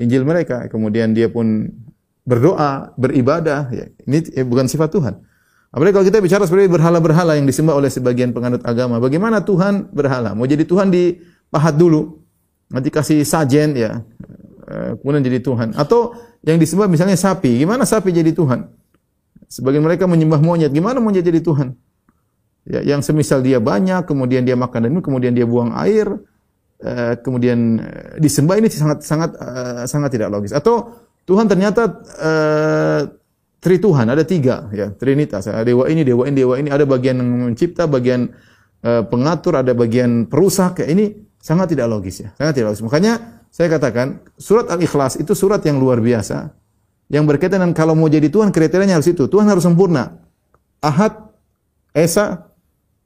[0.00, 0.66] Injil mereka.
[0.72, 1.68] Kemudian dia pun
[2.24, 3.86] berdoa, beribadah, ya.
[4.08, 5.14] ini eh, bukan sifat Tuhan.
[5.72, 9.00] Apalagi kalau kita bicara seperti berhala-berhala yang disembah oleh sebagian penganut agama.
[9.00, 10.36] Bagaimana Tuhan berhala?
[10.36, 12.20] Mau jadi Tuhan dipahat dulu,
[12.68, 14.04] nanti kasih sajen ya,
[14.68, 15.72] eh, kemudian jadi Tuhan.
[15.74, 16.14] Atau
[16.44, 18.68] yang disembah misalnya sapi, gimana sapi jadi Tuhan?
[19.48, 21.72] Sebagian mereka menyembah monyet, gimana monyet jadi Tuhan?
[22.62, 26.06] Ya, yang semisal dia banyak, kemudian dia makan dan kemudian dia buang air,
[26.78, 27.82] eh, kemudian
[28.22, 29.34] disembah ini sangat sangat
[29.90, 30.54] sangat tidak logis.
[30.54, 33.00] Atau Tuhan ternyata uh,
[33.62, 35.46] tri Tuhan, ada tiga ya, trinitas.
[35.62, 38.34] Dewa ini, dewa ini, dewa ini, ada bagian yang mencipta, bagian
[38.82, 40.82] uh, pengatur, ada bagian perusak.
[40.82, 42.82] Ya, ini sangat tidak logis ya, sangat tidak logis.
[42.82, 46.50] Makanya saya katakan surat Al-Ikhlas itu surat yang luar biasa
[47.12, 49.28] yang berkaitan dengan kalau mau jadi Tuhan kriterianya harus itu.
[49.28, 50.18] Tuhan harus sempurna.
[50.80, 51.30] Ahad,
[51.92, 52.50] Esa,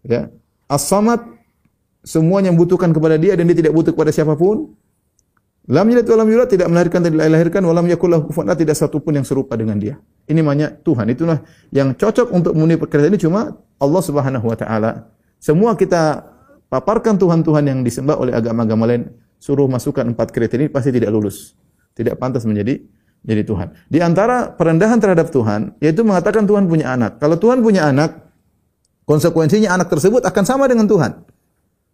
[0.07, 0.31] ya,
[0.71, 1.21] As-Samad,
[2.07, 4.73] semuanya membutuhkan kepada dia dan dia tidak butuh kepada siapa pun.
[5.67, 8.79] Lam yalid wa lam yulad tidak melahirkan tidak dilahirkan wa lam yakul lahu kufuwan tidak
[8.79, 9.99] satu pun yang serupa dengan dia.
[10.31, 11.11] Ini namanya Tuhan.
[11.11, 11.43] Itulah
[11.75, 13.51] yang cocok untuk memenuhi pekerjaan ini cuma
[13.83, 15.11] Allah Subhanahu wa taala.
[15.43, 16.23] Semua kita
[16.71, 19.11] paparkan Tuhan-Tuhan yang disembah oleh agama-agama lain,
[19.43, 21.59] suruh masukkan empat kriteria ini pasti tidak lulus.
[21.99, 22.79] Tidak pantas menjadi
[23.27, 23.91] jadi Tuhan.
[23.91, 27.19] Di antara perendahan terhadap Tuhan yaitu mengatakan Tuhan punya anak.
[27.19, 28.26] Kalau Tuhan punya anak,
[29.07, 31.25] konsekuensinya anak tersebut akan sama dengan Tuhan.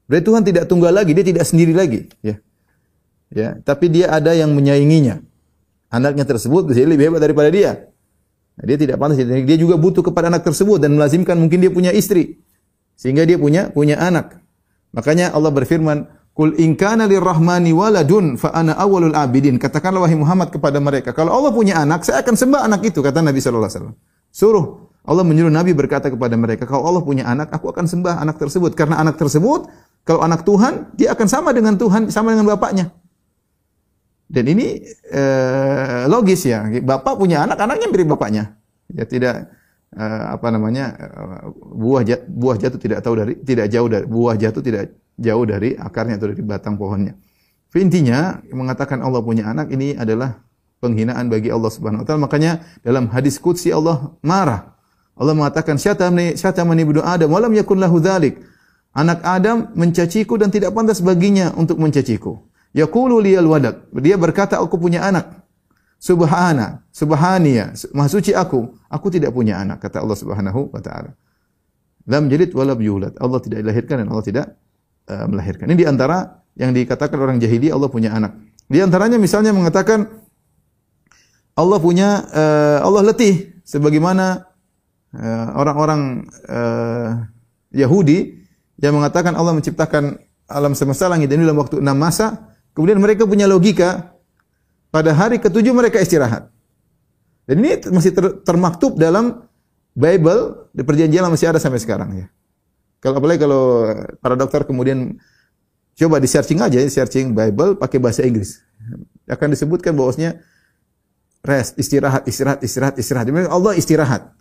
[0.09, 2.41] Berarti Tuhan tidak tunggal lagi, dia tidak sendiri lagi, ya
[3.33, 5.25] ya, tapi dia ada yang menyainginya.
[5.93, 7.93] Anaknya tersebut bisa lebih hebat daripada dia.
[8.57, 11.89] Nah, dia tidak pantas dia juga butuh kepada anak tersebut dan melazimkan mungkin dia punya
[11.93, 12.41] istri
[12.97, 14.41] sehingga dia punya punya anak.
[14.93, 16.05] Makanya Allah berfirman,
[16.37, 21.33] "Qul in kana lirrahmani waladun fa ana awwalul abidin." Katakanlah wahai Muhammad kepada mereka, kalau
[21.33, 23.97] Allah punya anak, saya akan sembah anak itu, kata Nabi sallallahu alaihi wasallam.
[24.33, 28.39] Suruh Allah menyuruh Nabi berkata kepada mereka, kalau Allah punya anak, aku akan sembah anak
[28.39, 29.67] tersebut karena anak tersebut
[30.03, 32.91] kalau anak Tuhan, dia akan sama dengan Tuhan, sama dengan bapaknya.
[34.33, 34.81] Dan ini
[35.13, 36.65] eh, logis ya.
[36.81, 38.57] Bapak punya anak, anaknya mirip bapaknya.
[38.89, 39.53] Ya tidak
[39.93, 44.35] eh, apa namanya eh, buah jat, buah jatuh tidak tahu dari tidak jauh dari buah
[44.41, 47.13] jatuh tidak jauh dari akarnya atau dari batang pohonnya.
[47.77, 50.41] Intinya mengatakan Allah punya anak ini adalah
[50.81, 52.25] penghinaan bagi Allah Subhanahu wa taala.
[52.25, 54.72] Makanya dalam hadis qudsi Allah marah.
[55.17, 58.41] Allah mengatakan syatamani syatamani ibnu Adam walam yakun lahu dzalik.
[58.93, 62.45] Anak Adam mencaciku dan tidak pantas baginya untuk mencaciku.
[62.77, 63.89] Yaqulu liyal wadak.
[64.01, 65.45] Dia berkata aku punya anak.
[66.03, 68.75] Subhana, subhaniya, maha suci aku.
[68.91, 71.15] Aku tidak punya anak kata Allah Subhanahu wa taala.
[72.11, 73.15] Lam jalid walam yulad.
[73.23, 74.47] Allah tidak dilahirkan dan Allah tidak
[75.09, 75.71] uh, melahirkan.
[75.71, 78.35] Ini di antara yang dikatakan orang jahili Allah punya anak.
[78.67, 80.11] Di antaranya misalnya mengatakan
[81.55, 84.52] Allah punya uh, Allah letih sebagaimana
[85.57, 87.29] orang-orang uh,
[87.73, 88.43] Yahudi
[88.81, 90.17] yang mengatakan Allah menciptakan
[90.49, 94.17] alam semesta langit ini dalam waktu enam masa Kemudian mereka punya logika,
[94.89, 96.49] pada hari ketujuh mereka istirahat.
[97.45, 99.45] Dan ini masih ter, termaktub dalam
[99.93, 102.27] Bible, di perjanjian masih ada sampai sekarang ya.
[103.05, 103.93] Kalau apalagi kalau
[104.25, 105.21] para dokter kemudian
[105.93, 108.65] Coba di searching aja, searching Bible pakai bahasa Inggris.
[109.29, 110.41] Akan disebutkan bahwasanya
[111.45, 113.29] rest, istirahat, istirahat, istirahat, istirahat.
[113.29, 114.33] Allah istirahat.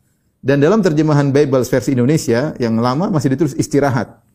[0.42, 4.26] Dan dalam terjemahan Bible versi Indonesia yang lama masih ditulis istirahat.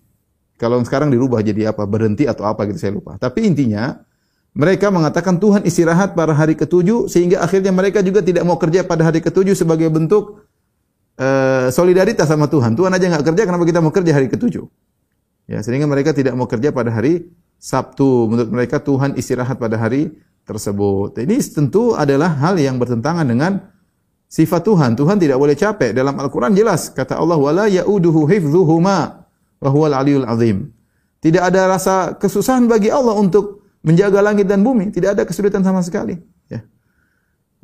[0.56, 1.82] Kalau sekarang dirubah jadi apa?
[1.84, 3.18] Berhenti atau apa gitu saya lupa.
[3.18, 4.06] Tapi intinya
[4.56, 9.04] mereka mengatakan Tuhan istirahat pada hari ketujuh sehingga akhirnya mereka juga tidak mau kerja pada
[9.04, 10.48] hari ketujuh sebagai bentuk
[11.20, 12.72] uh, solidaritas sama Tuhan.
[12.72, 14.64] Tuhan aja nggak kerja, kenapa kita mau kerja hari ketujuh?
[15.50, 17.28] Ya, sehingga mereka tidak mau kerja pada hari
[17.60, 18.32] Sabtu.
[18.32, 20.16] Menurut mereka Tuhan istirahat pada hari
[20.48, 21.18] tersebut.
[21.20, 23.60] Ini tentu adalah hal yang bertentangan dengan
[24.26, 24.98] sifat Tuhan.
[24.98, 25.94] Tuhan tidak boleh capek.
[25.94, 26.90] Dalam Al-Quran jelas.
[26.92, 29.26] Kata Allah, wala ya'uduhu hifzuhuma
[29.62, 30.70] wa huwal aliyul azim.
[31.22, 34.92] Tidak ada rasa kesusahan bagi Allah untuk menjaga langit dan bumi.
[34.92, 36.18] Tidak ada kesulitan sama sekali.
[36.46, 36.62] Ya.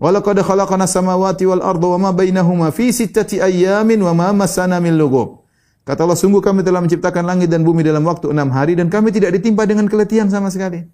[0.01, 4.47] Walaqad khalaqana samawati wal arda wa ma bainahuma fi sittati ayyamin wa ma
[4.91, 5.43] lughub.
[5.83, 9.11] Kata Allah, sungguh kami telah menciptakan langit dan bumi dalam waktu enam hari dan kami
[9.11, 10.87] tidak ditimpa dengan keletihan sama sekali.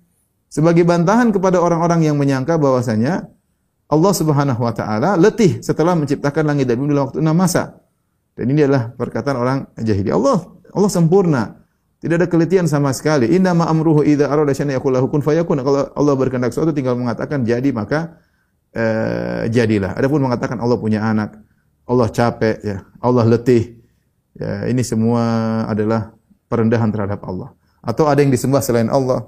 [0.49, 3.29] Sebagai bantahan kepada orang-orang yang menyangka bahwasanya
[3.89, 7.81] Allah Subhanahu wa taala letih setelah menciptakan langit dan bumi dalam waktu enam masa.
[8.37, 10.13] Dan ini adalah perkataan orang jahili.
[10.13, 10.45] Allah
[10.77, 11.59] Allah sempurna.
[11.99, 13.27] Tidak ada keletihan sama sekali.
[13.35, 15.59] Inna ma amruhu idza arada syai'an yaqul lahu kun fayakun.
[15.59, 18.23] Kalau Allah berkehendak sesuatu tinggal mengatakan jadi maka
[18.71, 19.99] eh, jadilah.
[19.99, 21.35] Adapun mengatakan Allah punya anak,
[21.91, 23.83] Allah capek ya, Allah letih.
[24.39, 26.15] Ya, ini semua adalah
[26.47, 27.51] perendahan terhadap Allah.
[27.83, 29.27] Atau ada yang disembah selain Allah.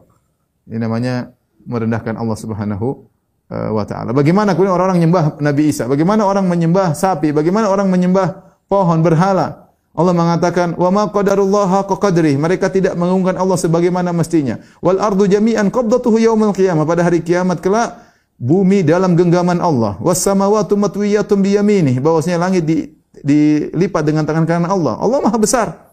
[0.70, 1.35] Ini namanya
[1.66, 3.10] merendahkan Allah Subhanahu
[3.51, 4.15] wa taala.
[4.15, 5.91] Bagaimana kemudian orang-orang menyembah Nabi Isa?
[5.91, 7.35] Bagaimana orang menyembah sapi?
[7.35, 9.71] Bagaimana orang menyembah pohon berhala?
[9.91, 14.63] Allah mengatakan, "Wa ma qadarullaha qadri." Mereka tidak mengagungkan Allah sebagaimana mestinya.
[14.79, 16.87] Wal ardu jami'an qabdatuhu yaumil qiyamah.
[16.87, 17.99] Pada hari kiamat kelak
[18.39, 19.99] bumi dalam genggaman Allah.
[19.99, 21.99] Was samawati matwiyatun bi yaminih.
[21.99, 22.87] Bahwasanya langit di,
[23.19, 24.95] dilipat dengan tangan kanan Allah.
[25.03, 25.91] Allah Maha besar.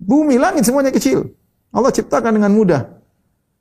[0.00, 1.36] Bumi, langit semuanya kecil.
[1.68, 2.96] Allah ciptakan dengan mudah.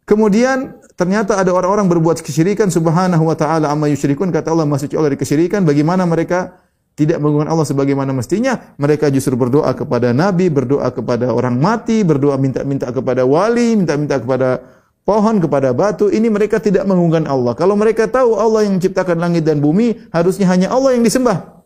[0.08, 4.34] Kemudian ternyata ada orang-orang berbuat kesyirikan subhanahu wa taala amma yusyrikun.
[4.34, 5.64] Kata Allah masuk Allah dari kesyirikan.
[5.64, 6.58] Bagaimana mereka
[6.98, 8.74] tidak menggunakan Allah sebagaimana mestinya?
[8.82, 14.66] Mereka justru berdoa kepada nabi berdoa kepada orang mati berdoa minta-minta kepada wali minta-minta kepada
[15.06, 16.10] pohon kepada batu.
[16.10, 17.54] Ini mereka tidak menggunakan Allah.
[17.54, 21.62] Kalau mereka tahu Allah yang menciptakan langit dan bumi harusnya hanya Allah yang disembah.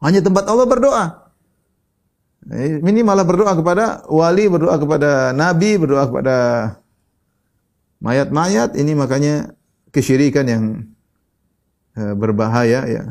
[0.00, 1.04] Hanya tempat Allah berdoa.
[2.48, 6.36] Ini malah berdoa kepada wali berdoa kepada nabi berdoa kepada
[8.00, 9.54] mayat-mayat ini makanya
[9.92, 10.64] kesyirikan yang
[11.94, 13.04] uh, berbahaya ya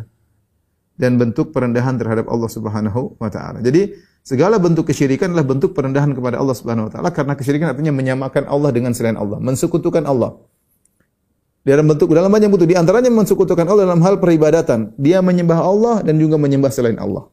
[1.00, 3.64] dan bentuk perendahan terhadap Allah Subhanahu wa taala.
[3.64, 7.96] Jadi segala bentuk kesyirikan adalah bentuk perendahan kepada Allah Subhanahu wa taala karena kesyirikan artinya
[7.96, 10.36] menyamakan Allah dengan selain Allah, mensekutukan Allah.
[11.64, 14.96] Dalam bentuk dalam banyak bentuk di antaranya mensekutukan Allah dalam hal peribadatan.
[14.96, 17.30] Dia menyembah Allah dan juga menyembah selain Allah.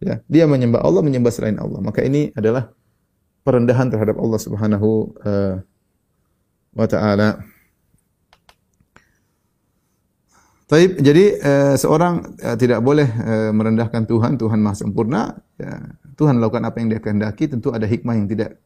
[0.00, 1.80] Ya, dia menyembah Allah, menyembah selain Allah.
[1.80, 2.72] Maka ini adalah
[3.44, 4.88] perendahan terhadap Allah Subhanahu
[5.24, 5.54] uh,
[6.74, 7.42] wa taala.
[10.70, 15.34] Taib, jadi eh, seorang eh, tidak boleh eh, merendahkan Tuhan, Tuhan Maha Sempurna.
[15.58, 18.62] Ya, Tuhan melakukan apa yang Dia kehendaki, tentu ada hikmah yang tidak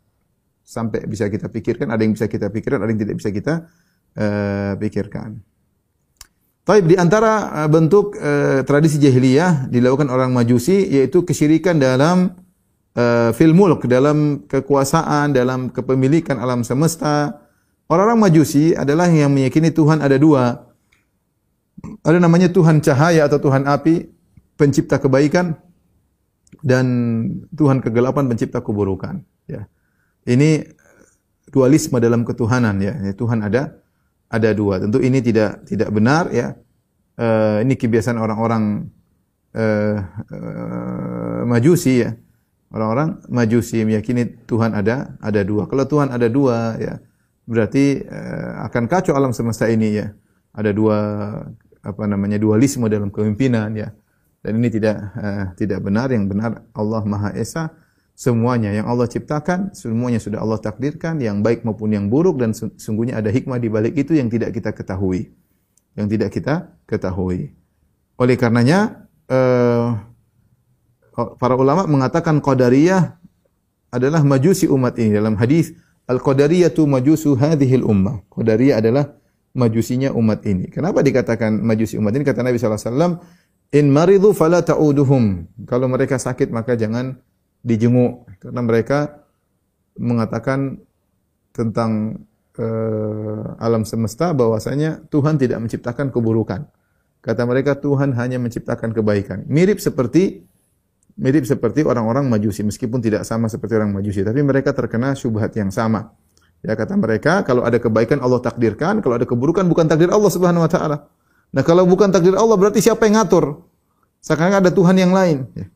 [0.61, 3.55] sampai bisa kita pikirkan, ada yang bisa kita pikirkan, ada yang tidak bisa kita
[4.21, 5.41] eh, pikirkan.
[6.65, 12.33] Taib di antara eh, bentuk eh, tradisi jahiliyah dilakukan orang Majusi yaitu kesyirikan dalam
[12.97, 13.57] eh, fil
[13.89, 17.44] dalam kekuasaan, dalam kepemilikan alam semesta,
[17.85, 20.73] Orang-orang Majusi adalah yang meyakini Tuhan ada dua.
[22.01, 24.09] Ada namanya Tuhan cahaya atau Tuhan api,
[24.57, 25.53] pencipta kebaikan
[26.65, 26.87] dan
[27.53, 29.21] Tuhan kegelapan, pencipta keburukan.
[29.45, 29.69] Ya.
[30.25, 30.65] Ini
[31.53, 32.97] dualisme dalam ketuhanan ya.
[33.13, 33.77] Tuhan ada
[34.33, 34.81] ada dua.
[34.81, 36.57] Tentu ini tidak tidak benar ya.
[37.15, 38.91] Uh, ini kebiasaan orang-orang
[39.55, 39.97] uh,
[40.35, 42.17] uh, Majusi ya.
[42.75, 45.71] Orang-orang Majusi meyakini Tuhan ada ada dua.
[45.71, 46.99] Kalau Tuhan ada dua ya,
[47.45, 50.13] berarti uh, akan kacau alam semesta ini ya.
[50.55, 50.99] Ada dua
[51.85, 53.93] apa namanya dualisme dalam kepemimpinan ya.
[54.45, 56.13] Dan ini tidak uh, tidak benar.
[56.13, 57.73] Yang benar Allah Maha Esa
[58.15, 63.19] semuanya yang Allah ciptakan semuanya sudah Allah takdirkan yang baik maupun yang buruk dan sungguhnya
[63.19, 65.35] ada hikmah di balik itu yang tidak kita ketahui.
[65.95, 66.55] Yang tidak kita
[66.87, 67.55] ketahui.
[68.15, 69.99] Oleh karenanya uh,
[71.39, 73.19] para ulama mengatakan qadariyah
[73.95, 78.21] adalah majusi umat ini dalam hadis Al-Qadariyatu majusu hadhil ummah.
[78.29, 79.17] Qadariyah adalah
[79.57, 80.69] majusinya umat ini.
[80.69, 82.25] Kenapa dikatakan majusi umat ini?
[82.27, 83.23] Kata Nabi SAW,
[83.75, 85.51] In maridu fala ta'uduhum.
[85.67, 87.19] Kalau mereka sakit maka jangan
[87.67, 88.29] dijenguk.
[88.39, 89.27] Karena mereka
[89.99, 90.79] mengatakan
[91.51, 92.23] tentang
[92.59, 96.71] uh, alam semesta bahwasanya Tuhan tidak menciptakan keburukan.
[97.19, 99.49] Kata mereka Tuhan hanya menciptakan kebaikan.
[99.51, 100.45] Mirip seperti
[101.15, 105.71] mirip seperti orang-orang Majusi meskipun tidak sama seperti orang Majusi tapi mereka terkena syubhat yang
[105.71, 106.15] sama
[106.65, 110.65] Ya kata mereka, kalau ada kebaikan Allah takdirkan, kalau ada keburukan bukan takdir Allah Subhanahu
[110.65, 111.13] wa taala.
[111.53, 113.69] Nah, kalau bukan takdir Allah berarti siapa yang ngatur?
[114.25, 115.45] Sekarang ada Tuhan yang lain.
[115.53, 115.69] Ya.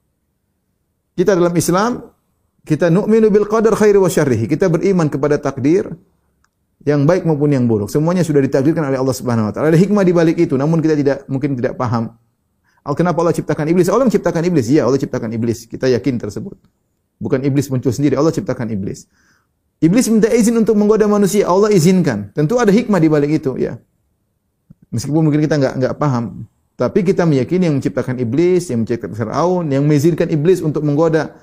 [1.12, 2.08] Kita dalam Islam
[2.64, 4.48] kita nu'minu bil qadar khairi wa syarrihi.
[4.48, 5.92] Kita beriman kepada takdir
[6.88, 7.92] yang baik maupun yang buruk.
[7.92, 9.68] Semuanya sudah ditakdirkan oleh Allah Subhanahu wa taala.
[9.68, 12.16] Ada hikmah di balik itu, namun kita tidak mungkin tidak paham.
[12.94, 13.88] Kenapa Allah ciptakan iblis?
[13.90, 14.66] Allah menciptakan iblis.
[14.70, 15.68] Iya, Allah ciptakan iblis.
[15.68, 16.56] Kita yakin tersebut.
[17.18, 19.10] Bukan iblis muncul sendiri, Allah ciptakan iblis.
[19.82, 22.30] Iblis minta izin untuk menggoda manusia, Allah izinkan.
[22.34, 23.78] Tentu ada hikmah di balik itu, ya.
[24.94, 26.48] Meskipun mungkin kita nggak nggak paham,
[26.78, 31.36] tapi kita meyakini yang menciptakan iblis, yang menciptakan Firaun, yang mengizinkan iblis untuk menggoda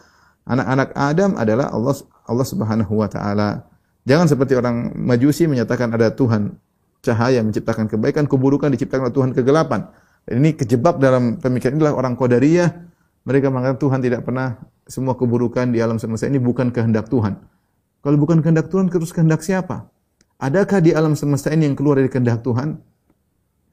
[0.47, 1.93] anak-anak Adam adalah Allah
[2.25, 3.67] Allah Subhanahu wa taala.
[4.07, 6.57] Jangan seperti orang Majusi menyatakan ada Tuhan
[7.05, 9.91] cahaya menciptakan kebaikan, keburukan diciptakan oleh Tuhan kegelapan.
[10.25, 12.69] Ini kejebak dalam pemikiran inilah orang Qadariyah.
[13.25, 17.37] Mereka mengatakan Tuhan tidak pernah semua keburukan di alam semesta ini bukan kehendak Tuhan.
[18.01, 19.89] Kalau bukan kehendak Tuhan, terus kehendak siapa?
[20.37, 22.77] Adakah di alam semesta ini yang keluar dari kehendak Tuhan?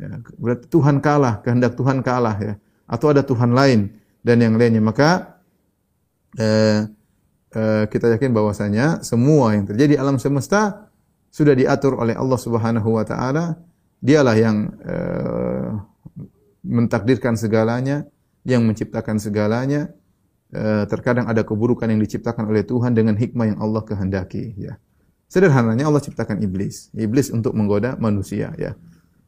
[0.00, 0.08] Ya,
[0.40, 2.54] berarti Tuhan kalah, kehendak Tuhan kalah ya.
[2.88, 3.92] Atau ada Tuhan lain
[4.24, 4.80] dan yang lainnya.
[4.80, 5.40] Maka
[6.40, 6.88] eh,
[7.52, 10.88] eh, kita yakin bahwasanya semua yang terjadi alam semesta
[11.28, 13.60] sudah diatur oleh Allah Subhanahu wa taala.
[14.00, 15.68] Dialah yang eh,
[16.62, 18.06] mentakdirkan segalanya,
[18.42, 19.94] yang menciptakan segalanya
[20.52, 24.76] Eh, terkadang ada keburukan yang diciptakan oleh Tuhan dengan hikmah yang Allah kehendaki ya.
[25.24, 26.92] Sederhananya Allah ciptakan iblis.
[26.92, 28.76] Iblis untuk menggoda manusia ya.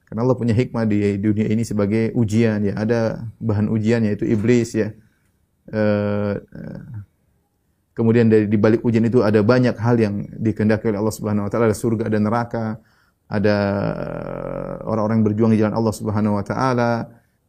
[0.04, 2.76] Karena Allah punya hikmah di dunia ini sebagai ujian ya.
[2.76, 4.92] Ada bahan ujian yaitu iblis ya.
[5.64, 6.36] Uh,
[7.96, 11.50] kemudian dari di balik ujian itu ada banyak hal yang dikehendaki oleh Allah Subhanahu wa
[11.50, 12.76] taala, ada surga, ada neraka,
[13.32, 13.56] ada
[14.84, 17.08] orang-orang berjuang di jalan Allah Subhanahu wa taala,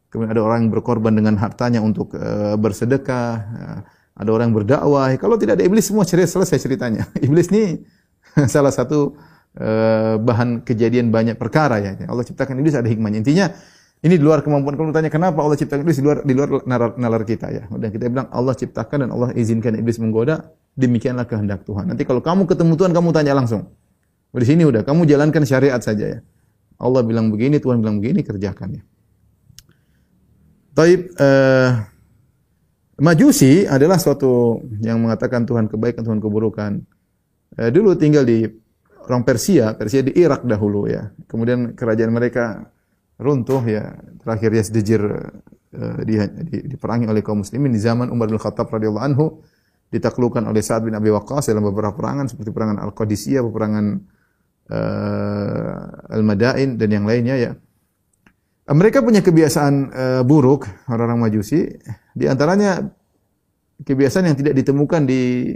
[0.09, 3.29] Kemudian ada orang yang berkorban dengan hartanya untuk uh, bersedekah.
[3.35, 3.79] Uh,
[4.15, 5.11] ada orang yang berdakwah.
[5.19, 7.03] Kalau tidak ada iblis semua cerita selesai ceritanya.
[7.25, 7.83] Iblis ini
[8.53, 9.19] salah satu
[9.59, 11.99] uh, bahan kejadian banyak perkara ya.
[12.07, 13.27] Allah ciptakan iblis ada hikmahnya.
[13.27, 13.51] Intinya
[14.03, 16.95] ini di luar kemampuan kamu tanya kenapa Allah ciptakan iblis di luar di luar nalar,
[16.95, 17.63] nalar kita ya.
[17.67, 20.47] Dan kita bilang Allah ciptakan dan Allah izinkan iblis menggoda,
[20.79, 21.91] demikianlah kehendak Tuhan.
[21.91, 23.67] Nanti kalau kamu ketemu Tuhan kamu tanya langsung.
[24.35, 26.19] Di sini udah kamu jalankan syariat saja ya.
[26.75, 28.83] Allah bilang begini, Tuhan bilang begini, kerjakan ya.
[30.75, 31.71] Taib uh,
[32.99, 36.83] Majusi adalah suatu yang mengatakan Tuhan kebaikan, Tuhan keburukan.
[37.55, 38.43] Uh, dulu tinggal di
[39.07, 41.15] orang Persia, Persia di Irak dahulu ya.
[41.31, 42.67] Kemudian kerajaan mereka
[43.15, 43.95] runtuh ya.
[44.19, 46.19] Terakhir Yazdijir uh, di,
[46.51, 49.25] di, diperangi oleh kaum muslimin di zaman Umar bin Khattab radhiyallahu anhu
[49.95, 53.85] ditaklukkan oleh Sa'ad bin Abi Waqqas dalam beberapa perangan seperti perangan Al-Qadisiyah, peperangan
[54.75, 57.51] uh, Al-Madain dan yang lainnya ya.
[58.65, 61.69] Mereka punya kebiasaan uh, buruk orang-orang Majusi,
[62.17, 62.81] di antaranya
[63.77, 65.53] kebiasaan yang tidak ditemukan di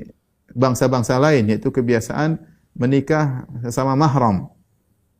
[0.54, 2.38] bangsa-bangsa lain yaitu kebiasaan
[2.78, 4.54] menikah sama mahram.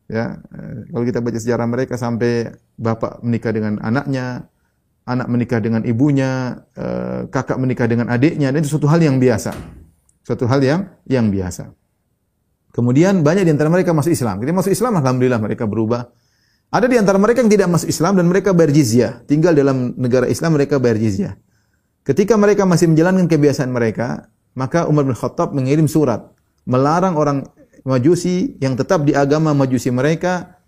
[0.06, 4.46] Ya, uh, kalau kita baca sejarah mereka sampai bapak menikah dengan anaknya,
[5.02, 9.50] anak menikah dengan ibunya, uh, kakak menikah dengan adiknya, dan itu suatu hal yang biasa.
[10.22, 11.74] Suatu hal yang yang biasa.
[12.70, 14.38] Kemudian banyak di antara mereka masuk Islam.
[14.38, 16.06] Ketika masuk Islam, alhamdulillah mereka berubah
[16.70, 19.12] ada di antara mereka yang tidak masuk Islam dan mereka bayar jizyah.
[19.26, 21.34] Tinggal dalam negara Islam mereka bayar jizyah.
[22.06, 26.30] Ketika mereka masih menjalankan kebiasaan mereka, maka Umar bin Khattab mengirim surat
[26.66, 27.38] melarang orang
[27.80, 30.60] Majusi yang tetap di agama Majusi mereka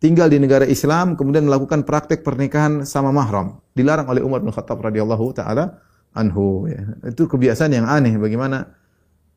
[0.00, 3.60] tinggal di negara Islam kemudian melakukan praktek pernikahan sama mahram.
[3.76, 5.84] Dilarang oleh Umar bin Khattab radhiyallahu taala
[6.16, 6.80] anhu ya.
[7.04, 8.72] Itu kebiasaan yang aneh bagaimana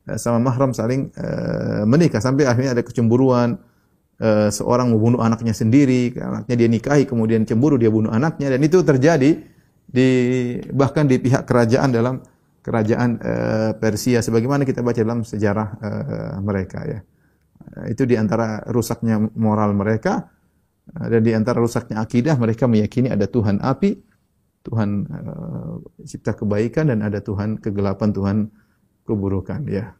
[0.08, 3.60] eh, sama mahram saling uh, menikah sampai akhirnya ada kecemburuan
[4.22, 8.82] uh, seorang membunuh anaknya sendiri, anaknya dia nikahi kemudian cemburu dia bunuh anaknya dan itu
[8.82, 9.30] terjadi
[9.88, 10.08] di
[10.70, 12.20] bahkan di pihak kerajaan dalam
[12.60, 17.00] kerajaan uh, Persia sebagaimana kita baca dalam sejarah uh, mereka ya.
[17.88, 20.28] itu di antara rusaknya moral mereka
[20.88, 24.00] dan di antara rusaknya akidah mereka meyakini ada Tuhan api,
[24.64, 28.36] Tuhan uh, cipta kebaikan dan ada Tuhan kegelapan, Tuhan
[29.04, 29.97] keburukan ya.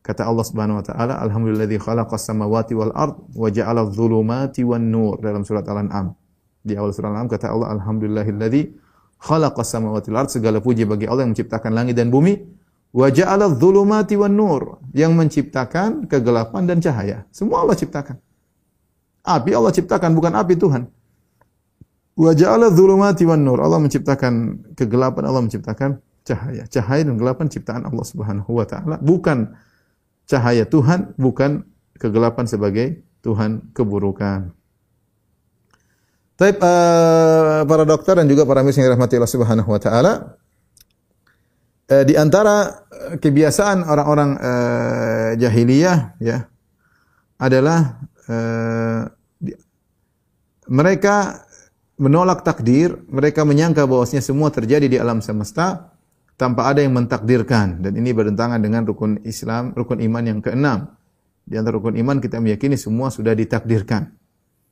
[0.00, 5.20] Kata Allah Subhanahu wa taala, "Alhamdulilladzi khalaqas samawati wal ard wa ja'ala adh-dhulumati wan nur"
[5.20, 6.16] dalam surat Al-An'am.
[6.64, 8.62] Di awal surat Al-An'am kata Allah, "Alhamdulillahilladzi
[9.20, 12.32] khalaqas samawati wal ard" segala puji bagi Allah yang menciptakan langit dan bumi.
[12.96, 17.28] Wa ja'ala adh-dhulumati wan nur, yang menciptakan kegelapan dan cahaya.
[17.30, 18.16] Semua Allah ciptakan.
[19.20, 20.88] Api Allah ciptakan, bukan api Tuhan.
[22.16, 23.60] Wa ja'ala adh-dhulumati wan nur.
[23.60, 26.64] Allah menciptakan kegelapan, Allah menciptakan cahaya.
[26.66, 29.54] Cahaya dan kegelapan ciptaan Allah Subhanahu wa taala, bukan
[30.30, 31.66] cahaya Tuhan, bukan
[31.98, 34.54] kegelapan sebagai Tuhan keburukan.
[36.38, 40.40] Tapi uh, para dokter dan juga para miskin rahmati Allah Subhanahu wa taala
[41.84, 46.48] eh, di antara eh, kebiasaan orang-orang eh, jahiliyah ya
[47.36, 49.02] adalah eh,
[49.36, 49.58] di-
[50.70, 51.44] mereka
[52.00, 55.89] menolak takdir, mereka menyangka bahwasanya semua terjadi di alam semesta
[56.40, 60.96] tanpa ada yang mentakdirkan dan ini bertentangan dengan rukun Islam, rukun iman yang keenam.
[61.44, 64.08] Di antara rukun iman kita meyakini semua sudah ditakdirkan.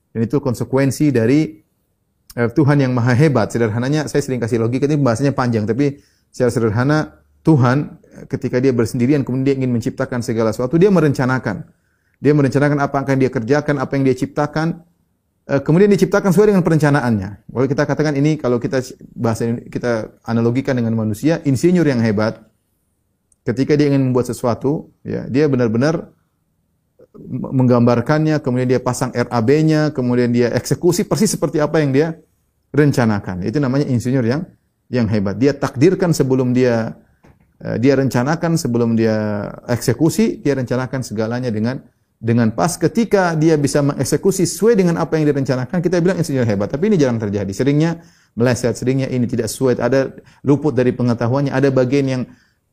[0.08, 1.60] Dan itu konsekuensi dari
[2.32, 3.52] eh, Tuhan yang maha hebat.
[3.52, 6.00] Sederhananya saya sering kasih logika ini bahasanya panjang tapi
[6.32, 6.98] secara sederhana
[7.44, 11.68] Tuhan eh, ketika dia bersendirian kemudian dia ingin menciptakan segala sesuatu dia merencanakan.
[12.16, 14.87] Dia merencanakan apa yang akan dia kerjakan, apa yang dia ciptakan,
[15.48, 17.48] kemudian diciptakan sesuai dengan perencanaannya.
[17.48, 18.84] Kalau kita katakan ini kalau kita
[19.16, 22.44] bahasa ini- kita analogikan dengan manusia, insinyur yang hebat
[23.48, 26.12] ketika dia ingin membuat sesuatu, ya, dia benar-benar
[27.16, 32.20] m- menggambarkannya, kemudian dia pasang RAB-nya, kemudian dia eksekusi persis seperti apa yang dia
[32.76, 33.40] rencanakan.
[33.48, 34.44] Itu namanya insinyur yang
[34.92, 35.40] yang hebat.
[35.40, 36.92] Dia takdirkan sebelum dia
[37.64, 41.80] eh, dia rencanakan sebelum dia eksekusi, dia rencanakan segalanya dengan
[42.18, 46.66] dengan pas ketika dia bisa mengeksekusi sesuai dengan apa yang direncanakan, kita bilang insinyur hebat.
[46.66, 47.50] Tapi ini jarang terjadi.
[47.54, 48.02] Seringnya
[48.34, 52.22] meleset, seringnya ini tidak sesuai, ada luput dari pengetahuannya, ada bagian yang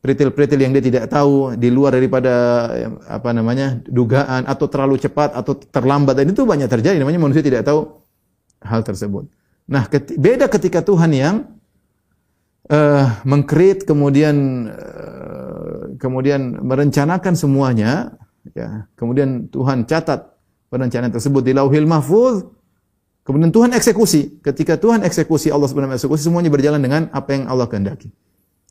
[0.01, 2.33] peritil-peritil yang dia tidak tahu di luar daripada
[2.77, 7.41] eh, apa namanya dugaan atau terlalu cepat atau terlambat dan itu banyak terjadi namanya manusia
[7.41, 8.05] tidak tahu
[8.61, 9.25] hal tersebut.
[9.65, 11.35] Nah, keti- beda ketika Tuhan yang
[12.65, 14.35] eh mengkreat kemudian
[14.73, 18.13] eh, kemudian merencanakan semuanya
[18.53, 18.85] ya.
[18.99, 20.35] Kemudian Tuhan catat
[20.69, 22.45] perencanaan tersebut di Lauhil Mahfuz.
[23.25, 24.43] Kemudian Tuhan eksekusi.
[24.45, 28.13] Ketika Tuhan eksekusi Allah Subhanahu eksekusi semuanya berjalan dengan apa yang Allah kehendaki.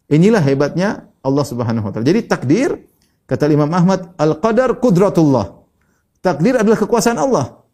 [0.07, 2.07] Inilah hebatnya Allah Subhanahu wa taala.
[2.07, 2.87] Jadi takdir
[3.25, 5.65] kata Imam Ahmad al-qadar qudratullah.
[6.21, 7.65] Takdir adalah kekuasaan Allah.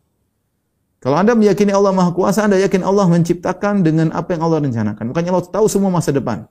[1.00, 5.04] Kalau Anda meyakini Allah Maha Kuasa, Anda yakin Allah menciptakan dengan apa yang Allah rencanakan.
[5.10, 6.44] Bukannya Allah tahu semua masa depan.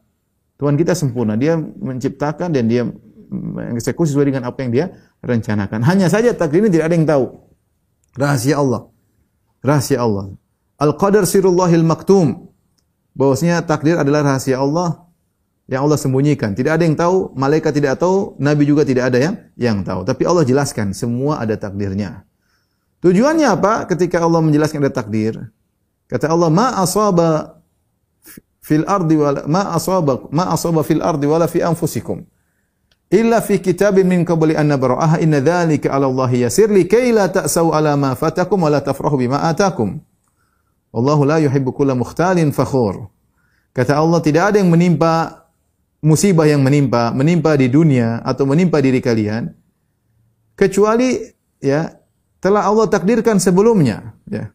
[0.58, 1.38] Tuhan kita sempurna.
[1.38, 2.90] Dia menciptakan dan dia
[3.30, 4.86] mengeksekusi sesuai dengan apa yang dia
[5.22, 5.86] rencanakan.
[5.86, 7.26] Hanya saja takdir ini tidak ada yang tahu.
[8.18, 8.82] Rahasia Allah.
[9.62, 10.34] Rahasia Allah.
[10.82, 12.50] Al-qadar sirullahil maktum.
[13.14, 15.06] Bahwasanya takdir adalah rahasia Allah
[15.70, 16.56] yang Allah sembunyikan.
[16.58, 20.08] Tidak ada yang tahu, malaikat tidak tahu, nabi juga tidak ada yang yang tahu.
[20.08, 22.24] Tapi Allah jelaskan semua ada takdirnya.
[23.04, 23.86] Tujuannya apa?
[23.88, 25.36] Ketika Allah menjelaskan ada takdir,
[26.08, 27.60] kata Allah, "Ma asaba
[28.70, 32.22] fil ardi wala ma asaba ma asaba fil ardi wala fi anfusikum
[33.10, 37.74] illa fi kitabin min qabli an nabra'aha inna dzalika 'ala Allah yasir likay la ta'sau
[37.74, 40.02] 'ala ma fatakum wa la tafrahu bima atakum."
[40.90, 43.14] Wallahu la yuhibbu kulla mukhtalin fakhur.
[43.78, 45.46] Kata Allah, tidak ada yang menimpa
[46.02, 49.52] musibah yang menimpa, menimpa di dunia atau menimpa diri kalian
[50.60, 51.16] kecuali
[51.64, 51.88] ya
[52.44, 54.52] telah Allah takdirkan sebelumnya ya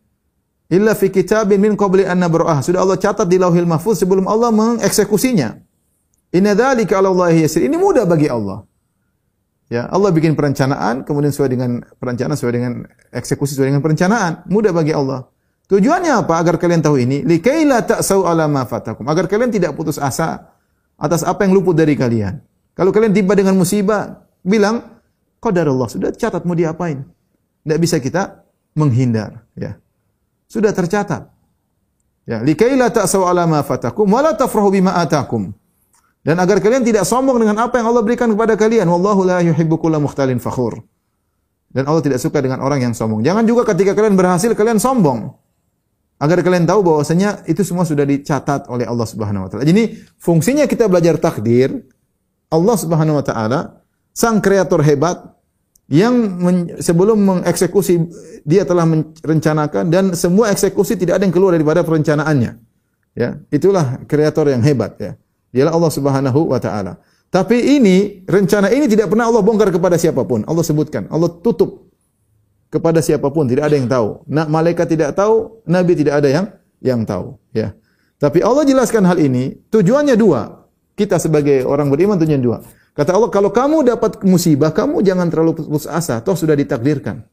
[0.69, 4.53] illa fi kitabin min qabli an nabra'ah sudah Allah catat di lauhil mahfuz sebelum Allah
[4.53, 5.57] mengeksekusinya
[6.35, 8.67] inna dzalika 'ala Allah yasir ini mudah bagi Allah
[9.71, 11.71] ya Allah bikin perencanaan kemudian sesuai dengan
[12.03, 12.73] perencanaan sesuai dengan
[13.15, 15.31] eksekusi sesuai dengan perencanaan mudah bagi Allah
[15.71, 19.97] tujuannya apa agar kalian tahu ini likaila ta'sau 'ala ma fatakum agar kalian tidak putus
[19.97, 20.53] asa
[20.99, 22.43] atas apa yang luput dari kalian
[22.75, 25.01] kalau kalian tiba dengan musibah bilang
[25.39, 27.07] qadarullah sudah catat mau diapain
[27.65, 28.45] tidak bisa kita
[28.77, 29.49] menghindar.
[29.57, 29.81] Ya.
[30.51, 31.33] Sudah tercatat.
[32.29, 35.57] Ya, likaila ta'saw ala ma fatakum wa la tafrahu bima atakum.
[36.25, 38.89] Dan agar kalian tidak sombong dengan apa yang Allah berikan kepada kalian.
[38.89, 40.81] Wallahu la yuhibbu kulla mukhtalin fakhur.
[41.69, 43.21] Dan Allah tidak suka dengan orang yang sombong.
[43.21, 45.37] Jangan juga ketika kalian berhasil kalian sombong.
[46.17, 49.69] Agar kalian tahu bahwasanya itu semua sudah dicatat oleh Allah Subhanahu wa taala.
[49.69, 51.85] Jadi fungsinya kita belajar takdir
[52.49, 53.61] Allah Subhanahu wa taala
[54.15, 55.21] sang kreator hebat
[55.91, 58.09] yang men, sebelum mengeksekusi
[58.47, 62.57] dia telah merencanakan dan semua eksekusi tidak ada yang keluar daripada perencanaannya.
[63.19, 65.13] Ya, itulah kreator yang hebat ya.
[65.55, 66.99] Dialah Allah Subhanahu wa taala.
[67.31, 70.43] Tapi ini rencana ini tidak pernah Allah bongkar kepada siapa pun.
[70.51, 71.91] Allah sebutkan, Allah tutup
[72.75, 74.27] kepada siapa pun, tidak ada yang tahu.
[74.27, 76.47] Nah, malaikat tidak tahu, nabi tidak ada yang
[76.83, 77.71] yang tahu, ya.
[78.19, 80.67] Tapi Allah jelaskan hal ini, tujuannya dua.
[80.95, 82.59] Kita sebagai orang beriman tujuan dua.
[82.95, 86.23] Kata Allah, kalau kamu dapat musibah, kamu jangan terlalu putus asa.
[86.23, 87.27] Toh sudah ditakdirkan.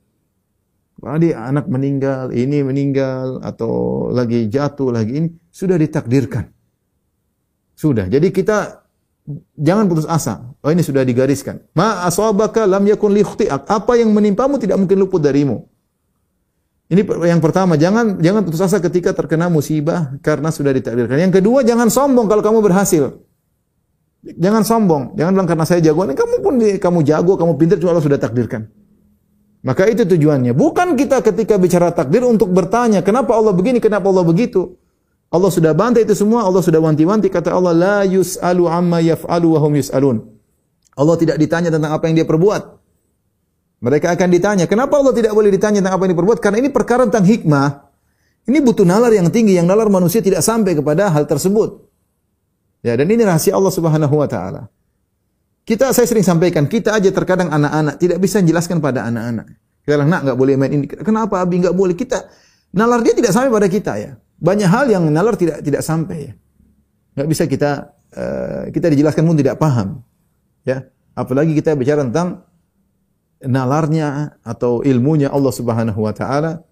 [0.98, 5.30] Tadi anak meninggal, ini meninggal, atau lagi jatuh, lagi ini.
[5.54, 6.50] Sudah ditakdirkan.
[7.76, 8.06] Sudah.
[8.08, 8.86] Jadi kita
[9.58, 10.52] jangan putus asa.
[10.62, 11.62] Oh ini sudah digariskan.
[11.78, 15.66] Ma asabaka lam yakun li Apa yang menimpamu tidak mungkin luput darimu.
[16.92, 21.16] Ini yang pertama, jangan jangan putus asa ketika terkena musibah karena sudah ditakdirkan.
[21.16, 23.16] Yang kedua, jangan sombong kalau kamu berhasil.
[24.22, 26.04] Jangan sombong, jangan bilang karena saya jago.
[26.04, 28.68] Kamu pun kamu jago, kamu pintar cuma Allah sudah takdirkan.
[29.64, 30.52] Maka itu tujuannya.
[30.52, 34.76] Bukan kita ketika bicara takdir untuk bertanya, kenapa Allah begini, kenapa Allah begitu.
[35.32, 39.60] Allah sudah bantai itu semua, Allah sudah wanti-wanti kata Allah la yus'alu amma yaf'alu wa
[39.64, 40.18] hum yus'alun.
[41.00, 42.62] Allah tidak ditanya tentang apa yang dia perbuat.
[43.82, 44.66] Mereka akan ditanya.
[44.68, 46.38] Kenapa Allah tidak boleh ditanya tentang apa yang diperbuat?
[46.44, 47.90] Karena ini perkara tentang hikmah.
[48.46, 51.90] Ini butuh nalar yang tinggi, yang nalar manusia tidak sampai kepada hal tersebut.
[52.84, 54.68] Ya, dan ini rahasia Allah Subhanahu wa taala.
[55.62, 59.48] Kita saya sering sampaikan, kita aja terkadang anak-anak tidak bisa menjelaskan pada anak-anak.
[59.86, 61.94] Kita bilang, "Nak, enggak boleh main ini." Kenapa Abi enggak boleh?
[61.94, 62.18] Kita
[62.74, 64.12] nalar dia tidak sampai pada kita ya.
[64.42, 66.34] Banyak hal yang nalar tidak tidak sampai.
[67.14, 67.72] Enggak bisa kita
[68.18, 70.02] uh, kita dijelaskan pun tidak paham.
[70.66, 70.90] Ya.
[71.14, 72.50] Apalagi kita bicara tentang
[73.46, 76.66] nalarnya atau ilmunya Allah Subhanahu wa taala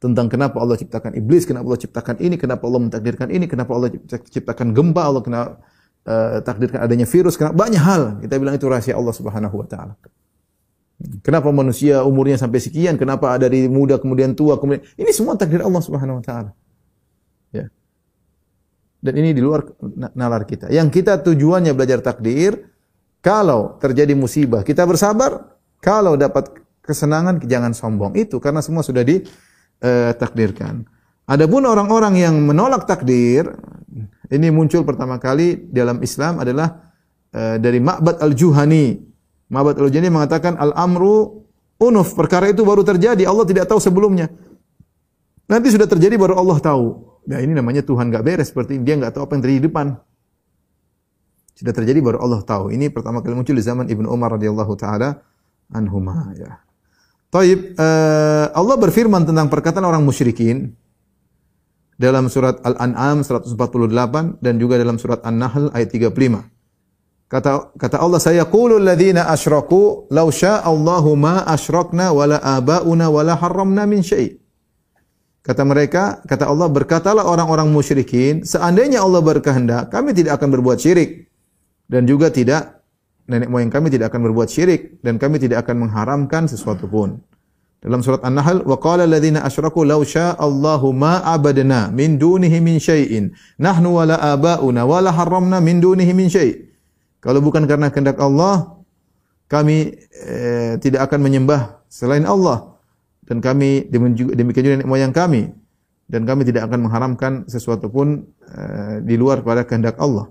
[0.00, 3.92] tentang kenapa Allah ciptakan iblis, kenapa Allah ciptakan ini, kenapa Allah mentakdirkan ini, kenapa Allah
[4.08, 5.60] ciptakan gempa, Allah kenapa
[6.08, 8.02] uh, takdirkan adanya virus, kenapa banyak hal.
[8.24, 9.94] Kita bilang itu rahasia Allah Subhanahu wa taala.
[11.24, 13.00] Kenapa manusia umurnya sampai sekian?
[13.00, 16.50] Kenapa dari muda kemudian tua kemudian ini semua takdir Allah Subhanahu wa taala.
[19.00, 19.64] Dan ini di luar
[20.12, 20.68] nalar kita.
[20.68, 22.68] Yang kita tujuannya belajar takdir,
[23.24, 26.52] kalau terjadi musibah kita bersabar, kalau dapat
[26.84, 28.12] kesenangan jangan sombong.
[28.16, 30.84] Itu karena semua sudah ditakdirkan.
[30.84, 30.98] Eh,
[31.30, 33.48] Adapun orang-orang yang menolak takdir,
[34.30, 36.90] ini muncul pertama kali dalam Islam adalah
[37.34, 38.98] uh, dari Ma'bad al-Juhani.
[39.46, 41.46] Ma'bad al-Juhani mengatakan al-amru
[41.78, 44.26] unuf, perkara itu baru terjadi, Allah tidak tahu sebelumnya.
[45.50, 47.09] Nanti sudah terjadi baru Allah tahu.
[47.28, 49.86] Nah ini namanya Tuhan gak beres seperti dia nggak tahu apa yang terjadi di depan.
[51.52, 52.72] Sudah terjadi baru Allah tahu.
[52.72, 55.20] Ini pertama kali muncul di zaman Ibnu Umar radhiyallahu taala
[55.68, 56.64] anhuma ya.
[57.30, 60.74] Taib, uh, Allah berfirman tentang perkataan orang musyrikin
[62.00, 66.16] dalam surat Al-An'am 148 dan juga dalam surat An-Nahl ayat 35.
[67.30, 73.36] Kata kata Allah saya qulul ladzina asyraku law syaa Allahu ma asyrakna wala abauna wala
[73.36, 74.39] harramna min syai'.
[75.45, 81.29] Kata mereka, kata Allah, berkatalah orang-orang musyrikin, seandainya Allah berkehendak, kami tidak akan berbuat syirik.
[81.85, 82.81] Dan juga tidak,
[83.29, 84.97] nenek moyang kami tidak akan berbuat syirik.
[85.05, 87.21] Dan kami tidak akan mengharamkan sesuatu pun.
[87.77, 93.29] Dalam surat An-Nahl, وَقَالَ الَّذِينَ أَشْرَكُوا لَوْ شَاءَ اللَّهُ مَا عَبَدْنَا مِنْ دُونِهِ مِنْ شَيْءٍ
[93.61, 96.73] نَحْنُ وَلَا آبَاؤُنَا وَلَا حَرَّمْنَا مِنْ دُونِهِ مِنْ شَيْءٍ
[97.21, 98.81] Kalau bukan karena kehendak Allah,
[99.45, 99.93] kami
[100.25, 102.68] eh, tidak akan menyembah selain Allah
[103.30, 104.34] dan kami demikian
[104.66, 105.54] juga nenek moyang kami
[106.10, 110.26] dan kami tidak akan mengharamkan sesuatu pun uh, di luar pada kehendak Allah.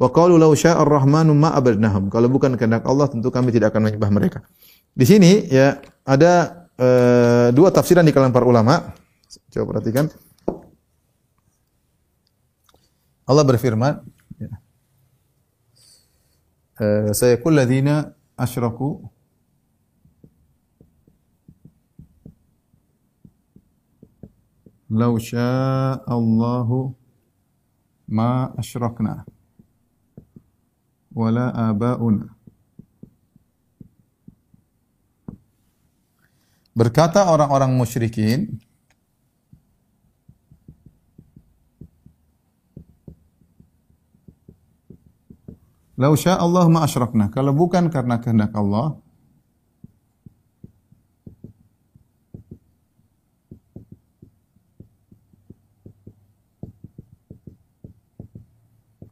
[0.00, 2.08] Wa qalu law syaa'a ar-rahmanu ma abadnahum.
[2.08, 4.40] Kalau bukan kehendak Allah tentu kami tidak akan menyembah mereka.
[4.96, 5.76] Di sini ya
[6.08, 8.96] ada uh, dua tafsiran di kalangan para ulama.
[9.52, 10.08] Coba perhatikan.
[13.28, 14.00] Allah berfirman
[14.40, 14.50] ya.
[16.80, 19.04] Uh, sayaqul ladzina asyraku
[24.90, 25.14] Lau
[26.10, 26.90] Allahu
[28.10, 29.22] ma asyrakna
[31.14, 32.26] wala abauna.
[36.74, 38.58] Berkata orang-orang musyrikin,
[46.00, 47.28] Lau Allah ma asyrakna.
[47.28, 48.96] Kalau bukan karena kehendak Allah,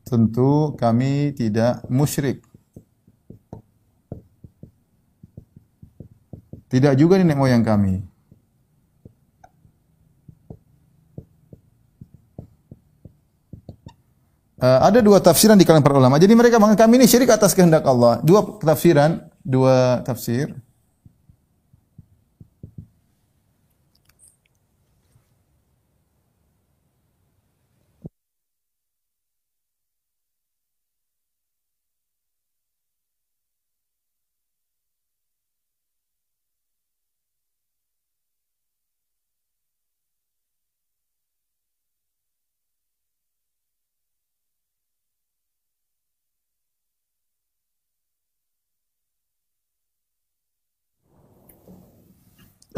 [0.08, 2.42] tentu kami tidak musyrik.
[6.68, 8.04] Tidak juga nenek moyang kami.
[14.58, 16.18] Uh, ada dua tafsiran di kalangan para ulama.
[16.18, 18.18] Jadi mereka menganggap kami ini syirik atas kehendak Allah.
[18.26, 20.50] Dua tafsiran, dua tafsir.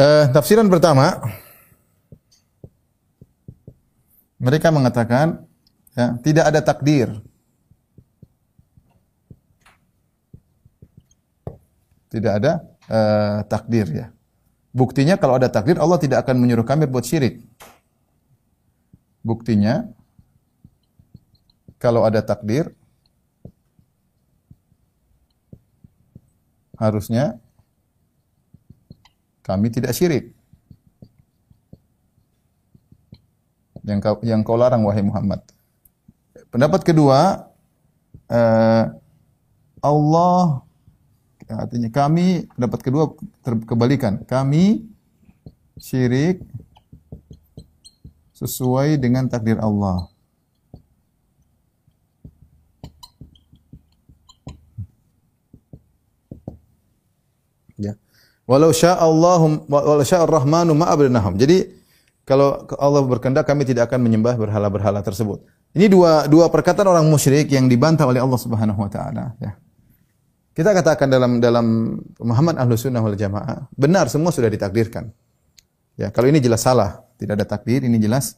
[0.00, 1.20] Uh, tafsiran pertama,
[4.40, 5.44] mereka mengatakan
[5.92, 7.08] ya, tidak ada takdir.
[12.08, 14.06] Tidak ada uh, takdir ya.
[14.72, 17.44] Buktinya kalau ada takdir Allah tidak akan menyuruh kami buat syirik.
[19.20, 19.84] Buktinya
[21.76, 22.72] kalau ada takdir
[26.80, 27.36] harusnya
[29.50, 30.30] kami tidak syirik.
[33.84, 35.40] yang kau, yang kau larang wahai Muhammad.
[36.50, 37.50] Pendapat kedua,
[38.30, 38.84] eh,
[39.80, 40.62] Allah
[41.50, 43.04] artinya kami pendapat kedua
[43.42, 44.22] terkebalikan.
[44.22, 44.86] Kami
[45.80, 46.44] syirik
[48.36, 50.06] sesuai dengan takdir Allah.
[57.80, 57.96] Ya.
[58.50, 61.38] Walau sya'allahum walau sya'ar rahmanu ma'abrinahum.
[61.38, 61.70] Jadi
[62.26, 65.46] kalau Allah berkehendak kami tidak akan menyembah berhala-berhala tersebut.
[65.70, 69.54] Ini dua dua perkataan orang musyrik yang dibantah oleh Allah Subhanahu wa taala, ya.
[70.50, 75.14] Kita katakan dalam dalam Muhammad Ahlus Sunnah wal Jamaah, benar semua sudah ditakdirkan.
[75.94, 78.34] Ya, kalau ini jelas salah, tidak ada takdir, ini jelas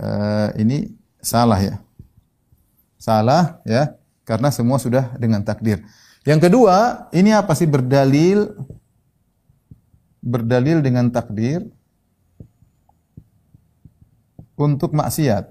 [0.00, 1.76] uh, ini salah ya.
[2.96, 5.84] Salah ya, karena semua sudah dengan takdir.
[6.24, 8.48] Yang kedua, ini apa sih berdalil
[10.22, 11.66] berdalil dengan takdir
[14.54, 15.50] untuk maksiat.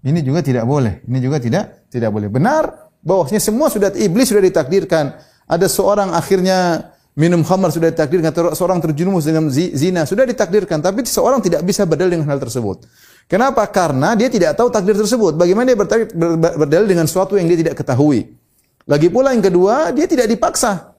[0.00, 1.04] Ini juga tidak boleh.
[1.06, 2.26] Ini juga tidak tidak boleh.
[2.26, 5.14] Benar bahwasanya semua sudah iblis sudah ditakdirkan.
[5.46, 11.42] Ada seorang akhirnya minum khamar sudah ditakdirkan, seorang terjerumus dengan zina sudah ditakdirkan, tapi seorang
[11.42, 12.86] tidak bisa berdalil dengan hal tersebut.
[13.26, 13.62] Kenapa?
[13.70, 15.38] Karena dia tidak tahu takdir tersebut.
[15.38, 15.78] Bagaimana dia
[16.58, 18.34] berdalil dengan sesuatu yang dia tidak ketahui.
[18.90, 20.89] Lagi pula yang kedua, dia tidak dipaksa.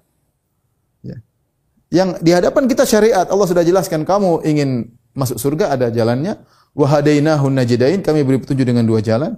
[1.91, 2.07] Ya.
[2.07, 6.39] Yang di hadapan kita syariat, Allah sudah jelaskan kamu ingin masuk surga ada jalannya.
[6.71, 9.35] Wahadainahun najidain, kami beri petunjuk dengan dua jalan.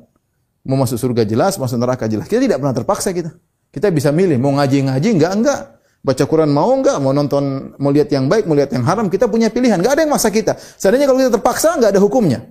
[0.64, 2.30] Mau masuk surga jelas, masuk neraka jelas.
[2.30, 3.34] Kita tidak pernah terpaksa kita.
[3.74, 5.60] Kita bisa milih, mau ngaji-ngaji, enggak, enggak.
[6.06, 9.26] Baca Quran mau enggak, mau nonton, mau lihat yang baik, mau lihat yang haram, kita
[9.26, 9.82] punya pilihan.
[9.82, 10.54] Enggak ada yang maksa kita.
[10.56, 12.46] Seandainya kalau kita terpaksa, enggak ada hukumnya.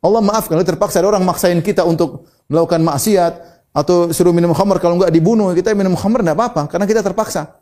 [0.00, 3.32] Allah maafkan, kalau terpaksa ada orang maksain kita untuk melakukan maksiat,
[3.74, 7.59] atau suruh minum khamar, kalau enggak dibunuh, kita minum khamar enggak apa-apa, karena kita terpaksa.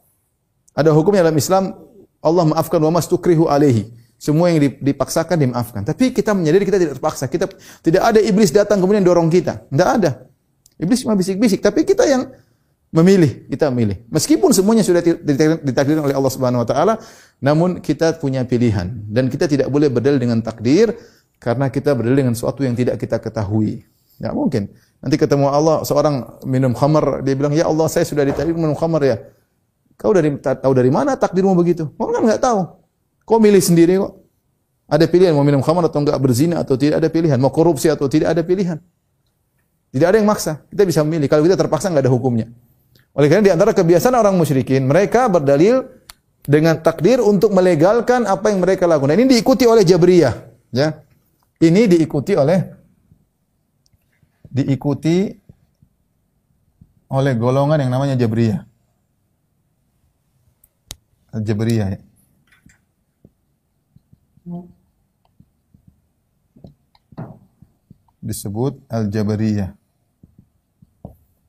[0.74, 1.76] Ada hukumnya dalam Islam,
[2.18, 3.88] Allah maafkan wa mastukrihu alaihi.
[4.18, 5.86] Semua yang dipaksakan dimaafkan.
[5.86, 7.30] Tapi kita menyadari kita tidak terpaksa.
[7.30, 7.46] Kita
[7.86, 9.62] tidak ada iblis datang kemudian dorong kita.
[9.70, 10.26] Tidak ada.
[10.74, 11.62] Iblis cuma bisik-bisik.
[11.62, 12.26] Tapi kita yang
[12.90, 13.46] memilih.
[13.46, 14.02] Kita memilih.
[14.10, 14.98] Meskipun semuanya sudah
[15.62, 16.94] ditakdirkan oleh Allah Subhanahu Wa Taala,
[17.38, 20.98] namun kita punya pilihan dan kita tidak boleh berdalil dengan takdir
[21.38, 23.86] karena kita berdalil dengan sesuatu yang tidak kita ketahui.
[24.18, 24.66] Tidak mungkin.
[24.98, 28.98] Nanti ketemu Allah seorang minum khamar, dia bilang, ya Allah saya sudah ditakdir minum khamar
[29.06, 29.16] ya.
[29.98, 31.90] Kau dari tahu dari mana takdirmu begitu?
[31.98, 32.60] Orang kan nggak tahu.
[33.26, 34.14] Kau milih sendiri kok.
[34.88, 38.08] Ada pilihan mau minum khamar atau enggak, berzina atau tidak ada pilihan, mau korupsi atau
[38.08, 38.80] tidak ada pilihan.
[39.92, 40.64] Tidak ada yang maksa.
[40.72, 41.28] Kita bisa memilih.
[41.28, 42.48] Kalau kita terpaksa enggak ada hukumnya.
[43.12, 45.84] Oleh karena di antara kebiasaan orang musyrikin, mereka berdalil
[46.46, 49.18] dengan takdir untuk melegalkan apa yang mereka lakukan.
[49.18, 50.34] Ini diikuti oleh Jabriyah,
[50.72, 51.02] ya.
[51.58, 52.62] Ini diikuti oleh
[54.48, 55.28] diikuti
[57.10, 58.67] oleh golongan yang namanya Jabriyah.
[61.44, 62.00] Jabriyah ya.
[68.28, 69.72] disebut Al-Jabariyah.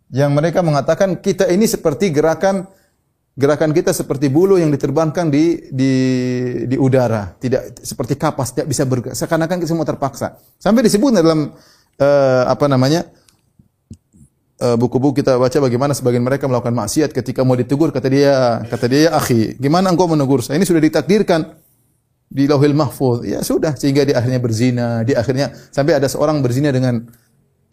[0.10, 2.66] Yang mereka mengatakan kita ini seperti gerakan
[3.40, 5.94] gerakan kita seperti bulu yang diterbangkan di di
[6.66, 9.16] di udara, tidak seperti kapas tidak bisa bergerak.
[9.16, 10.42] Seakan-akan kita semua terpaksa.
[10.58, 11.54] Sampai disebut dalam
[12.02, 13.06] uh, apa namanya?
[14.60, 18.92] Eh, buku-buku kita baca bagaimana sebagian mereka melakukan maksiat ketika mau ditegur kata dia kata
[18.92, 21.56] dia ya akhi gimana engkau menegur saya ini sudah ditakdirkan
[22.30, 23.26] di lauhil mahfuz.
[23.26, 27.10] Ya sudah, sehingga dia akhirnya berzina, dia akhirnya sampai ada seorang berzina dengan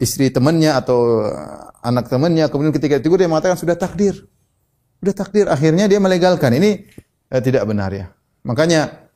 [0.01, 1.29] istri temannya atau
[1.85, 4.17] anak temannya, kemudian ketika itu dia mengatakan sudah takdir.
[4.97, 6.57] Sudah takdir, akhirnya dia melegalkan.
[6.57, 6.69] Ini
[7.29, 8.09] eh, tidak benar ya.
[8.41, 9.11] Makanya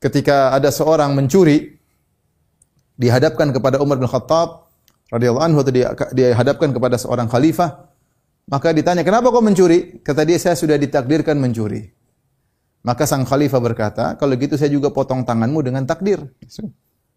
[0.00, 1.76] ketika ada seorang mencuri
[2.96, 4.65] dihadapkan kepada Umar bin Khattab
[5.12, 7.90] radhiyallahu anhu atau dia, dihadapkan kepada seorang khalifah,
[8.50, 11.96] maka ditanya, "Kenapa kau mencuri?" Kata dia, "Saya sudah ditakdirkan mencuri."
[12.86, 16.22] Maka sang khalifah berkata, kalau gitu saya juga potong tanganmu dengan takdir.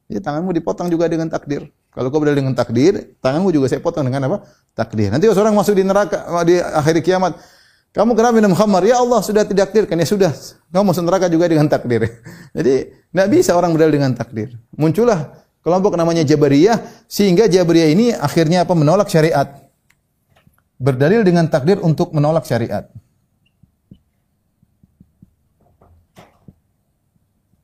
[0.10, 1.70] Ya, tanganmu dipotong juga dengan takdir.
[1.94, 4.50] Kalau kau berdalil dengan takdir, tanganmu juga saya potong dengan apa?
[4.74, 5.14] Takdir.
[5.14, 7.38] Nanti seorang masuk di neraka di akhir kiamat,
[7.94, 8.82] kamu kenapa minum khamar?
[8.82, 9.94] Ya Allah sudah ditakdirkan.
[10.02, 10.34] Ya sudah,
[10.74, 12.02] kamu masuk neraka juga dengan takdir.
[12.58, 14.58] Jadi tidak bisa orang berdalil dengan takdir.
[14.74, 18.74] Muncullah kelompok namanya Jabariyah sehingga Jabariyah ini akhirnya apa?
[18.76, 19.70] Menolak syariat.
[20.80, 22.88] Berdalil dengan takdir untuk menolak syariat.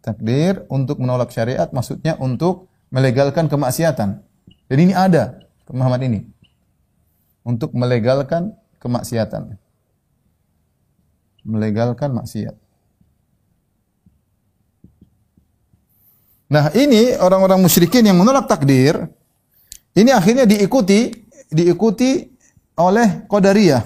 [0.04, 4.22] Takdir untuk menolak syariat maksudnya untuk melegalkan kemaksiatan.
[4.70, 6.20] Dan ini ada pemahaman ini.
[7.46, 9.58] Untuk melegalkan kemaksiatan.
[11.46, 12.65] Melegalkan maksiat.
[16.46, 19.10] Nah, ini orang-orang musyrikin yang menolak takdir
[19.96, 21.10] ini akhirnya diikuti
[21.50, 22.28] diikuti
[22.76, 23.84] oleh Qadariyah.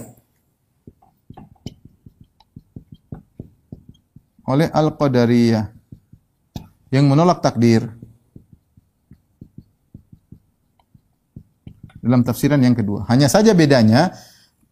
[4.49, 5.65] Oleh Al-Qadariyah
[6.89, 7.85] yang menolak takdir.
[12.01, 13.05] Dalam tafsiran yang kedua.
[13.05, 14.17] Hanya saja bedanya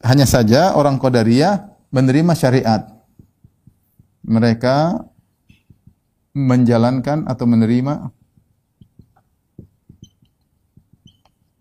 [0.01, 2.89] hanya saja orang Qadariyah menerima syariat.
[4.25, 5.05] Mereka
[6.37, 8.13] menjalankan atau menerima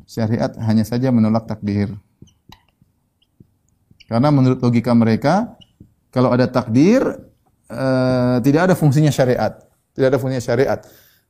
[0.05, 1.97] syariat hanya saja menolak takdir.
[4.07, 5.57] Karena menurut logika mereka,
[6.13, 7.03] kalau ada takdir,
[7.73, 9.59] eh, tidak ada fungsinya syariat.
[9.97, 10.79] Tidak ada fungsinya syariat.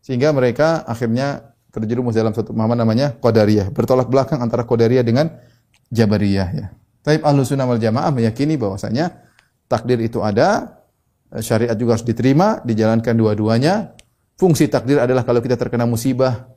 [0.03, 3.73] Sehingga mereka akhirnya terjerumus dalam satu pemahaman namanya Qadariyah.
[3.73, 5.33] Bertolak belakang antara Qadariyah dengan
[5.89, 6.49] Jabariyah.
[6.53, 6.67] Ya.
[7.01, 9.15] Taib Ahlu Sunnah wal Jamaah meyakini bahwasanya
[9.71, 10.76] takdir itu ada,
[11.43, 13.97] syariat juga harus diterima, dijalankan dua-duanya.
[14.37, 16.49] Fungsi takdir adalah kalau kita terkena musibah,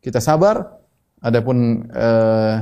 [0.00, 0.78] kita sabar.
[1.18, 2.54] Adapun eh,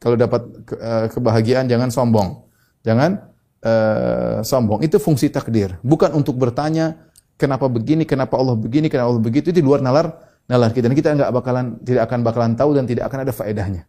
[0.00, 2.48] kalau dapat ke, eh, kebahagiaan jangan sombong.
[2.80, 3.20] Jangan
[3.60, 4.80] eh, sombong.
[4.80, 5.76] Itu fungsi takdir.
[5.84, 6.96] Bukan untuk bertanya
[7.36, 9.52] kenapa begini, kenapa Allah begini, kenapa Allah begitu.
[9.52, 10.10] Itu di luar nalar
[10.48, 10.88] nalar kita.
[10.88, 13.82] Dan kita enggak bakalan tidak akan bakalan tahu dan tidak akan ada faedahnya.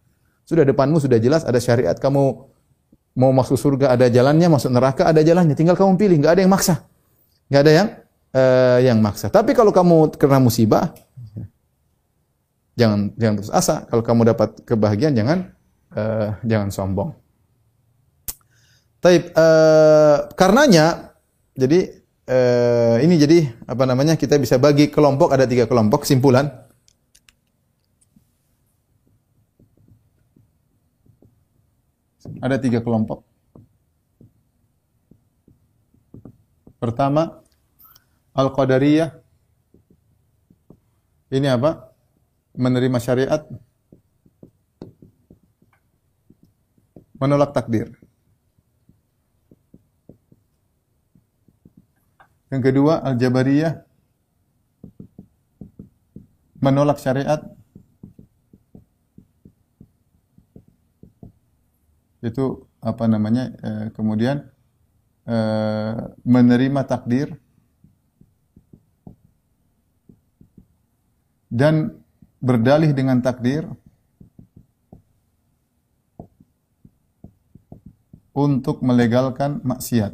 [0.45, 2.51] Sudah depanmu sudah jelas ada syariat kamu
[3.15, 5.55] mau masuk surga ada jalannya, masuk neraka ada jalannya.
[5.55, 6.83] Tinggal kamu pilih, enggak ada yang maksa.
[7.47, 7.87] Enggak ada yang
[8.35, 9.31] uh, yang maksa.
[9.31, 10.91] Tapi kalau kamu kena musibah
[12.75, 13.87] jangan jangan terus asa.
[13.87, 15.37] Kalau kamu dapat kebahagiaan jangan
[15.95, 17.09] uh, jangan sombong.
[18.99, 21.15] Taib uh, karenanya
[21.55, 26.64] jadi uh, ini jadi apa namanya kita bisa bagi kelompok ada tiga kelompok kesimpulan
[32.41, 33.23] ada tiga kelompok.
[36.75, 37.41] Pertama,
[38.35, 39.15] Al-Qadariyah.
[41.31, 41.95] Ini apa?
[42.53, 43.41] Menerima syariat.
[47.15, 47.95] Menolak takdir.
[52.51, 53.81] Yang kedua, Al-Jabariyah.
[56.59, 57.54] Menolak syariat.
[62.25, 64.49] Itu apa namanya eh, kemudian
[65.29, 67.37] eh, menerima takdir
[71.53, 72.01] dan
[72.41, 73.69] berdalih dengan takdir
[78.35, 80.11] untuk melegalkan maksiat.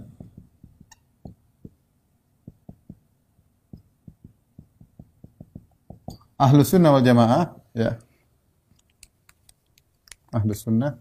[6.37, 7.97] Ahlus sunnah wal jamaah, ya.
[10.33, 10.97] Ahlus sunnah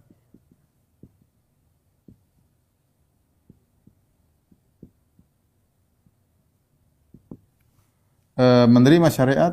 [8.41, 9.53] Eh, menerima syariat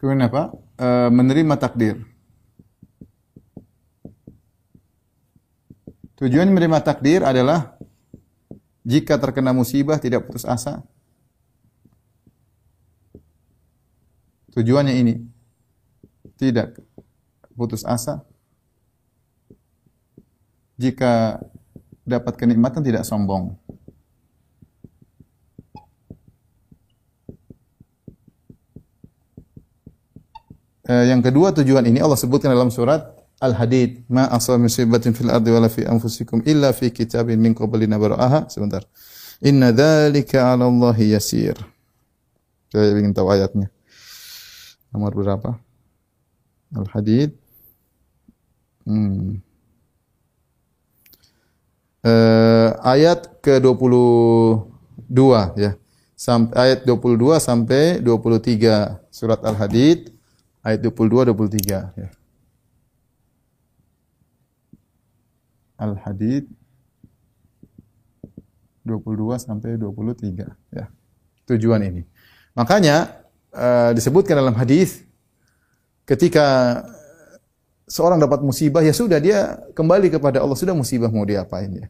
[0.00, 0.50] kemudian apa?
[0.80, 2.00] E, menerima takdir.
[6.16, 7.76] Tujuan menerima takdir adalah
[8.82, 10.80] jika terkena musibah tidak putus asa.
[14.56, 15.14] Tujuannya ini
[16.40, 16.80] tidak
[17.54, 18.24] putus asa.
[20.80, 21.44] Jika
[22.02, 23.54] dapat kenikmatan tidak sombong.
[23.62, 23.82] Eh,
[30.82, 35.66] yang kedua tujuan ini Allah sebutkan dalam surat Al-Hadid, ma asal musibatin fil ardi wala
[35.66, 38.46] fi anfusikum illa fi kitabin min qabli nabra'aha.
[38.46, 38.86] Sebentar.
[39.42, 41.58] Inna dzalika 'ala yasir.
[42.70, 43.66] Saya ingin tahu ayatnya.
[44.94, 45.58] Nomor berapa?
[46.70, 47.34] Al-Hadid.
[48.86, 49.42] Hmm.
[52.02, 55.18] Uh, ayat ke-22
[55.58, 55.74] ya.
[56.14, 60.14] Sampai ayat 22 sampai 23 surat Al-Hadid
[60.62, 62.08] ayat 22 23 ya.
[65.78, 66.46] Al-Hadid
[68.86, 70.86] 22 sampai 23 ya.
[71.50, 72.02] Tujuan ini.
[72.54, 75.02] Makanya uh, disebutkan dalam hadis
[76.06, 76.78] ketika
[77.90, 81.86] seorang dapat musibah ya sudah dia kembali kepada Allah sudah musibah mau diapain ya.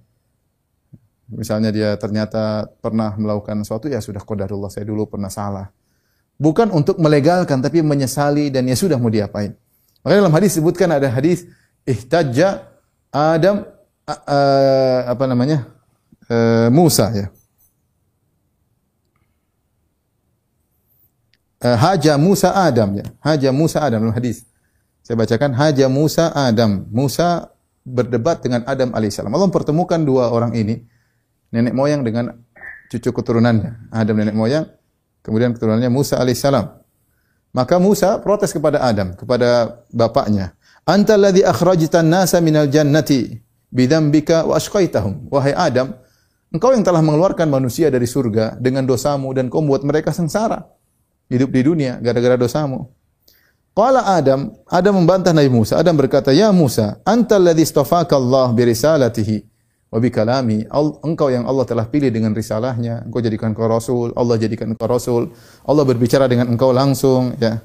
[1.32, 5.72] Misalnya dia ternyata pernah melakukan sesuatu ya sudah qadarullah saya dulu pernah salah
[6.42, 9.54] bukan untuk melegalkan tapi menyesali dan ya sudah mau diapain.
[10.02, 11.46] Makanya dalam hadis disebutkan ada hadis
[11.86, 12.66] ihtajja
[13.14, 13.62] Adam
[14.02, 15.70] uh, uh, apa namanya?
[16.26, 17.26] Uh, Musa ya.
[21.62, 23.06] Uh, haja Musa Adam ya.
[23.22, 24.42] Haja Musa Adam dalam hadis.
[25.06, 26.90] Saya bacakan haja Musa Adam.
[26.90, 27.54] Musa
[27.86, 29.30] berdebat dengan Adam alaihissalam.
[29.30, 30.82] Allah mempertemukan dua orang ini,
[31.54, 32.34] nenek moyang dengan
[32.90, 33.90] cucu keturunannya.
[33.90, 34.66] Adam nenek moyang,
[35.22, 36.82] Kemudian keturunannya Musa alaihissalam.
[37.54, 40.58] Maka Musa protes kepada Adam, kepada bapaknya.
[40.82, 43.38] Anta alladhi akhrajtan nasa minal jannati
[43.70, 45.30] bidambika wa ashqaitahum.
[45.30, 45.94] Wahai Adam,
[46.50, 50.66] engkau yang telah mengeluarkan manusia dari surga dengan dosamu dan kau membuat mereka sengsara.
[51.32, 52.92] hidup di dunia gara-gara dosamu.
[53.72, 55.80] Qala Adam, Adam membantah Nabi Musa.
[55.80, 59.40] Adam berkata, "Ya Musa, antal ladzi istafaka Allah bi risalatihi
[59.92, 60.64] wa bi kalami.
[60.72, 63.04] Al- Engkau yang Allah telah pilih dengan risalahnya.
[63.04, 65.36] Engkau jadikan engkau rasul, Allah jadikan engkau rasul.
[65.68, 67.60] Allah berbicara dengan engkau langsung, ya.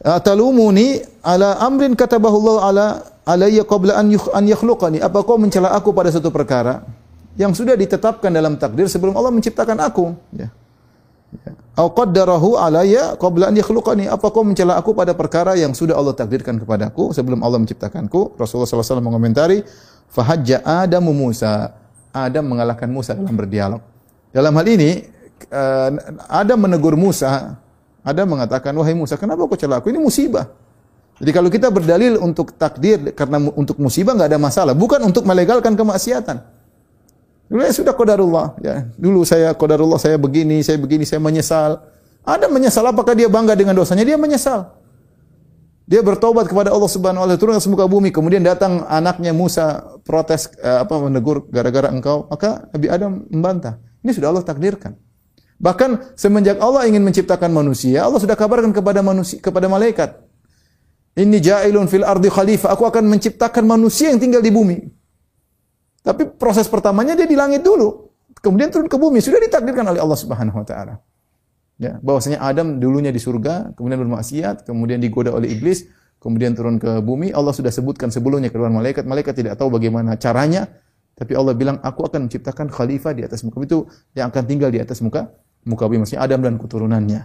[0.00, 2.86] Atalumuni ala amrin katabahu Allah ala
[3.28, 5.04] alayya qabla an yukh, an yakhluqani.
[5.04, 6.88] Apa kau mencela aku pada satu perkara
[7.36, 10.48] yang sudah ditetapkan dalam takdir sebelum Allah menciptakan aku, ya.
[11.78, 14.08] Au qaddarahu alayya qabla an yakhluqani.
[14.08, 18.40] Apa kau mencela aku pada perkara yang sudah Allah takdirkan kepadaku sebelum Allah menciptakanku?
[18.40, 19.62] Rasulullah SAW mengomentari,
[20.10, 21.78] "Fahajja Adamu Musa."
[22.10, 23.80] Adam mengalahkan Musa dalam berdialog.
[24.34, 25.06] Dalam hal ini
[25.46, 25.90] eh,
[26.26, 27.54] Adam menegur Musa.
[28.02, 29.94] Adam mengatakan, "Wahai Musa, kenapa kau celah aku?
[29.94, 30.50] Ini musibah."
[31.20, 35.76] Jadi kalau kita berdalil untuk takdir karena untuk musibah nggak ada masalah, bukan untuk melegalkan
[35.76, 36.40] kemaksiatan.
[37.50, 38.88] Dulu ya sudah qadarullah ya.
[38.96, 41.82] Dulu saya qadarullah saya begini, saya begini, saya menyesal.
[42.24, 44.06] Ada menyesal apakah dia bangga dengan dosanya?
[44.06, 44.79] Dia menyesal.
[45.90, 49.98] Dia bertobat kepada Allah Subhanahu wa taala turun ke muka bumi, kemudian datang anaknya Musa
[50.06, 53.82] protes eh, apa menegur gara-gara engkau, maka Nabi Adam membantah.
[54.06, 54.94] Ini sudah Allah takdirkan.
[55.58, 60.14] Bahkan semenjak Allah ingin menciptakan manusia, Allah sudah kabarkan kepada manusia kepada malaikat,
[61.18, 64.78] "Inni ja'ilun fil ardi khalifah." Aku akan menciptakan manusia yang tinggal di bumi.
[66.06, 69.18] Tapi proses pertamanya dia di langit dulu, kemudian turun ke bumi.
[69.18, 71.02] Sudah ditakdirkan oleh Allah Subhanahu wa taala.
[71.80, 75.88] Ya, bahwasanya Adam dulunya di surga, kemudian bermaksiat, kemudian digoda oleh iblis,
[76.20, 77.32] kemudian turun ke bumi.
[77.32, 79.08] Allah sudah sebutkan sebelumnya keluar malaikat.
[79.08, 80.68] Malaikat tidak tahu bagaimana caranya,
[81.16, 83.78] tapi Allah bilang, "Aku akan menciptakan khalifah di atas muka bumi itu
[84.12, 85.32] yang akan tinggal di atas muka
[85.64, 87.20] muka bumi, maksudnya Adam dan keturunannya."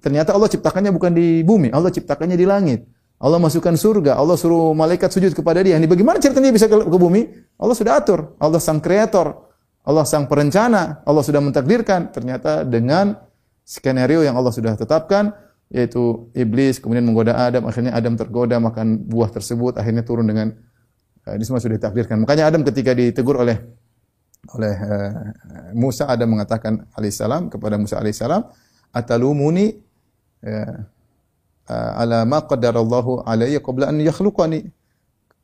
[0.00, 2.88] Ternyata Allah ciptakannya bukan di bumi, Allah ciptakannya di langit.
[3.20, 5.76] Allah masukkan surga, Allah suruh malaikat sujud kepada dia.
[5.76, 7.28] Ini bagaimana ceritanya bisa ke, ke bumi?
[7.60, 8.40] Allah sudah atur.
[8.40, 9.52] Allah sang kreator,
[9.84, 12.16] Allah sang perencana, Allah sudah mentakdirkan.
[12.16, 13.28] Ternyata dengan
[13.70, 15.30] skenario yang Allah sudah tetapkan,
[15.70, 20.50] yaitu iblis kemudian menggoda Adam, akhirnya Adam tergoda makan buah tersebut, akhirnya turun dengan
[21.22, 22.18] eh, ini semua sudah ditakdirkan.
[22.26, 23.62] Makanya Adam ketika ditegur oleh
[24.58, 25.12] oleh eh,
[25.78, 28.42] Musa Adam mengatakan alaihissalam kepada Musa alaihissalam,
[28.90, 29.78] atalumuni
[30.42, 30.76] eh,
[31.70, 34.66] ala ma qaddarallahu alayya qabla an yakhluqani.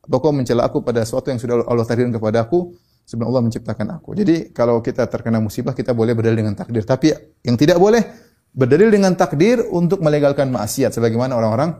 [0.07, 2.75] Kau mencela aku pada sesuatu yang sudah Allah takdirkan kepadaku
[3.07, 4.11] sebelum Allah menciptakan aku.
[4.19, 7.15] Jadi kalau kita terkena musibah kita boleh berdalil dengan takdir, tapi
[7.47, 8.03] yang tidak boleh
[8.51, 11.79] berdalil dengan takdir untuk melegalkan maksiat sebagaimana orang-orang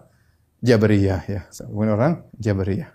[0.64, 1.42] Jabariyah ya.
[1.52, 2.90] Sebagaimana orang Jabariyah.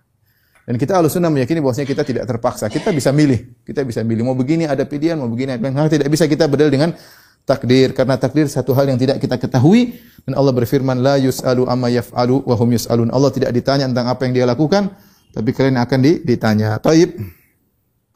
[0.62, 2.70] Dan kita ahlu sunnah meyakini bahwasanya kita tidak terpaksa.
[2.70, 3.66] Kita bisa milih.
[3.66, 4.22] Kita bisa milih.
[4.22, 5.90] Mau begini ada pilihan, mau begini ada pilihan.
[5.90, 6.90] Tidak bisa kita berdalil dengan
[7.42, 7.90] takdir.
[7.90, 9.98] Karena takdir satu hal yang tidak kita ketahui.
[10.22, 13.10] Dan Allah berfirman, La yus'alu amma yaf'alu wa hum yus'alun.
[13.10, 14.94] Allah tidak ditanya tentang apa yang dia lakukan.
[15.34, 16.78] Tapi kalian akan di- ditanya.
[16.78, 17.41] Taib.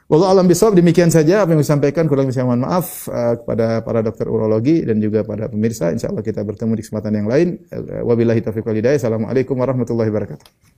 [0.07, 0.79] Wallahu alam bisawab.
[0.79, 2.07] Demikian saja apa yang disampaikan.
[2.07, 5.91] Kurang saya mohon maaf uh, kepada para dokter urologi dan juga pada pemirsa.
[5.91, 7.59] Insyaallah kita bertemu di kesempatan yang lain.
[7.75, 9.03] Uh, wabillahi taufiq wal hidayah.
[9.03, 10.76] Assalamualaikum warahmatullahi wabarakatuh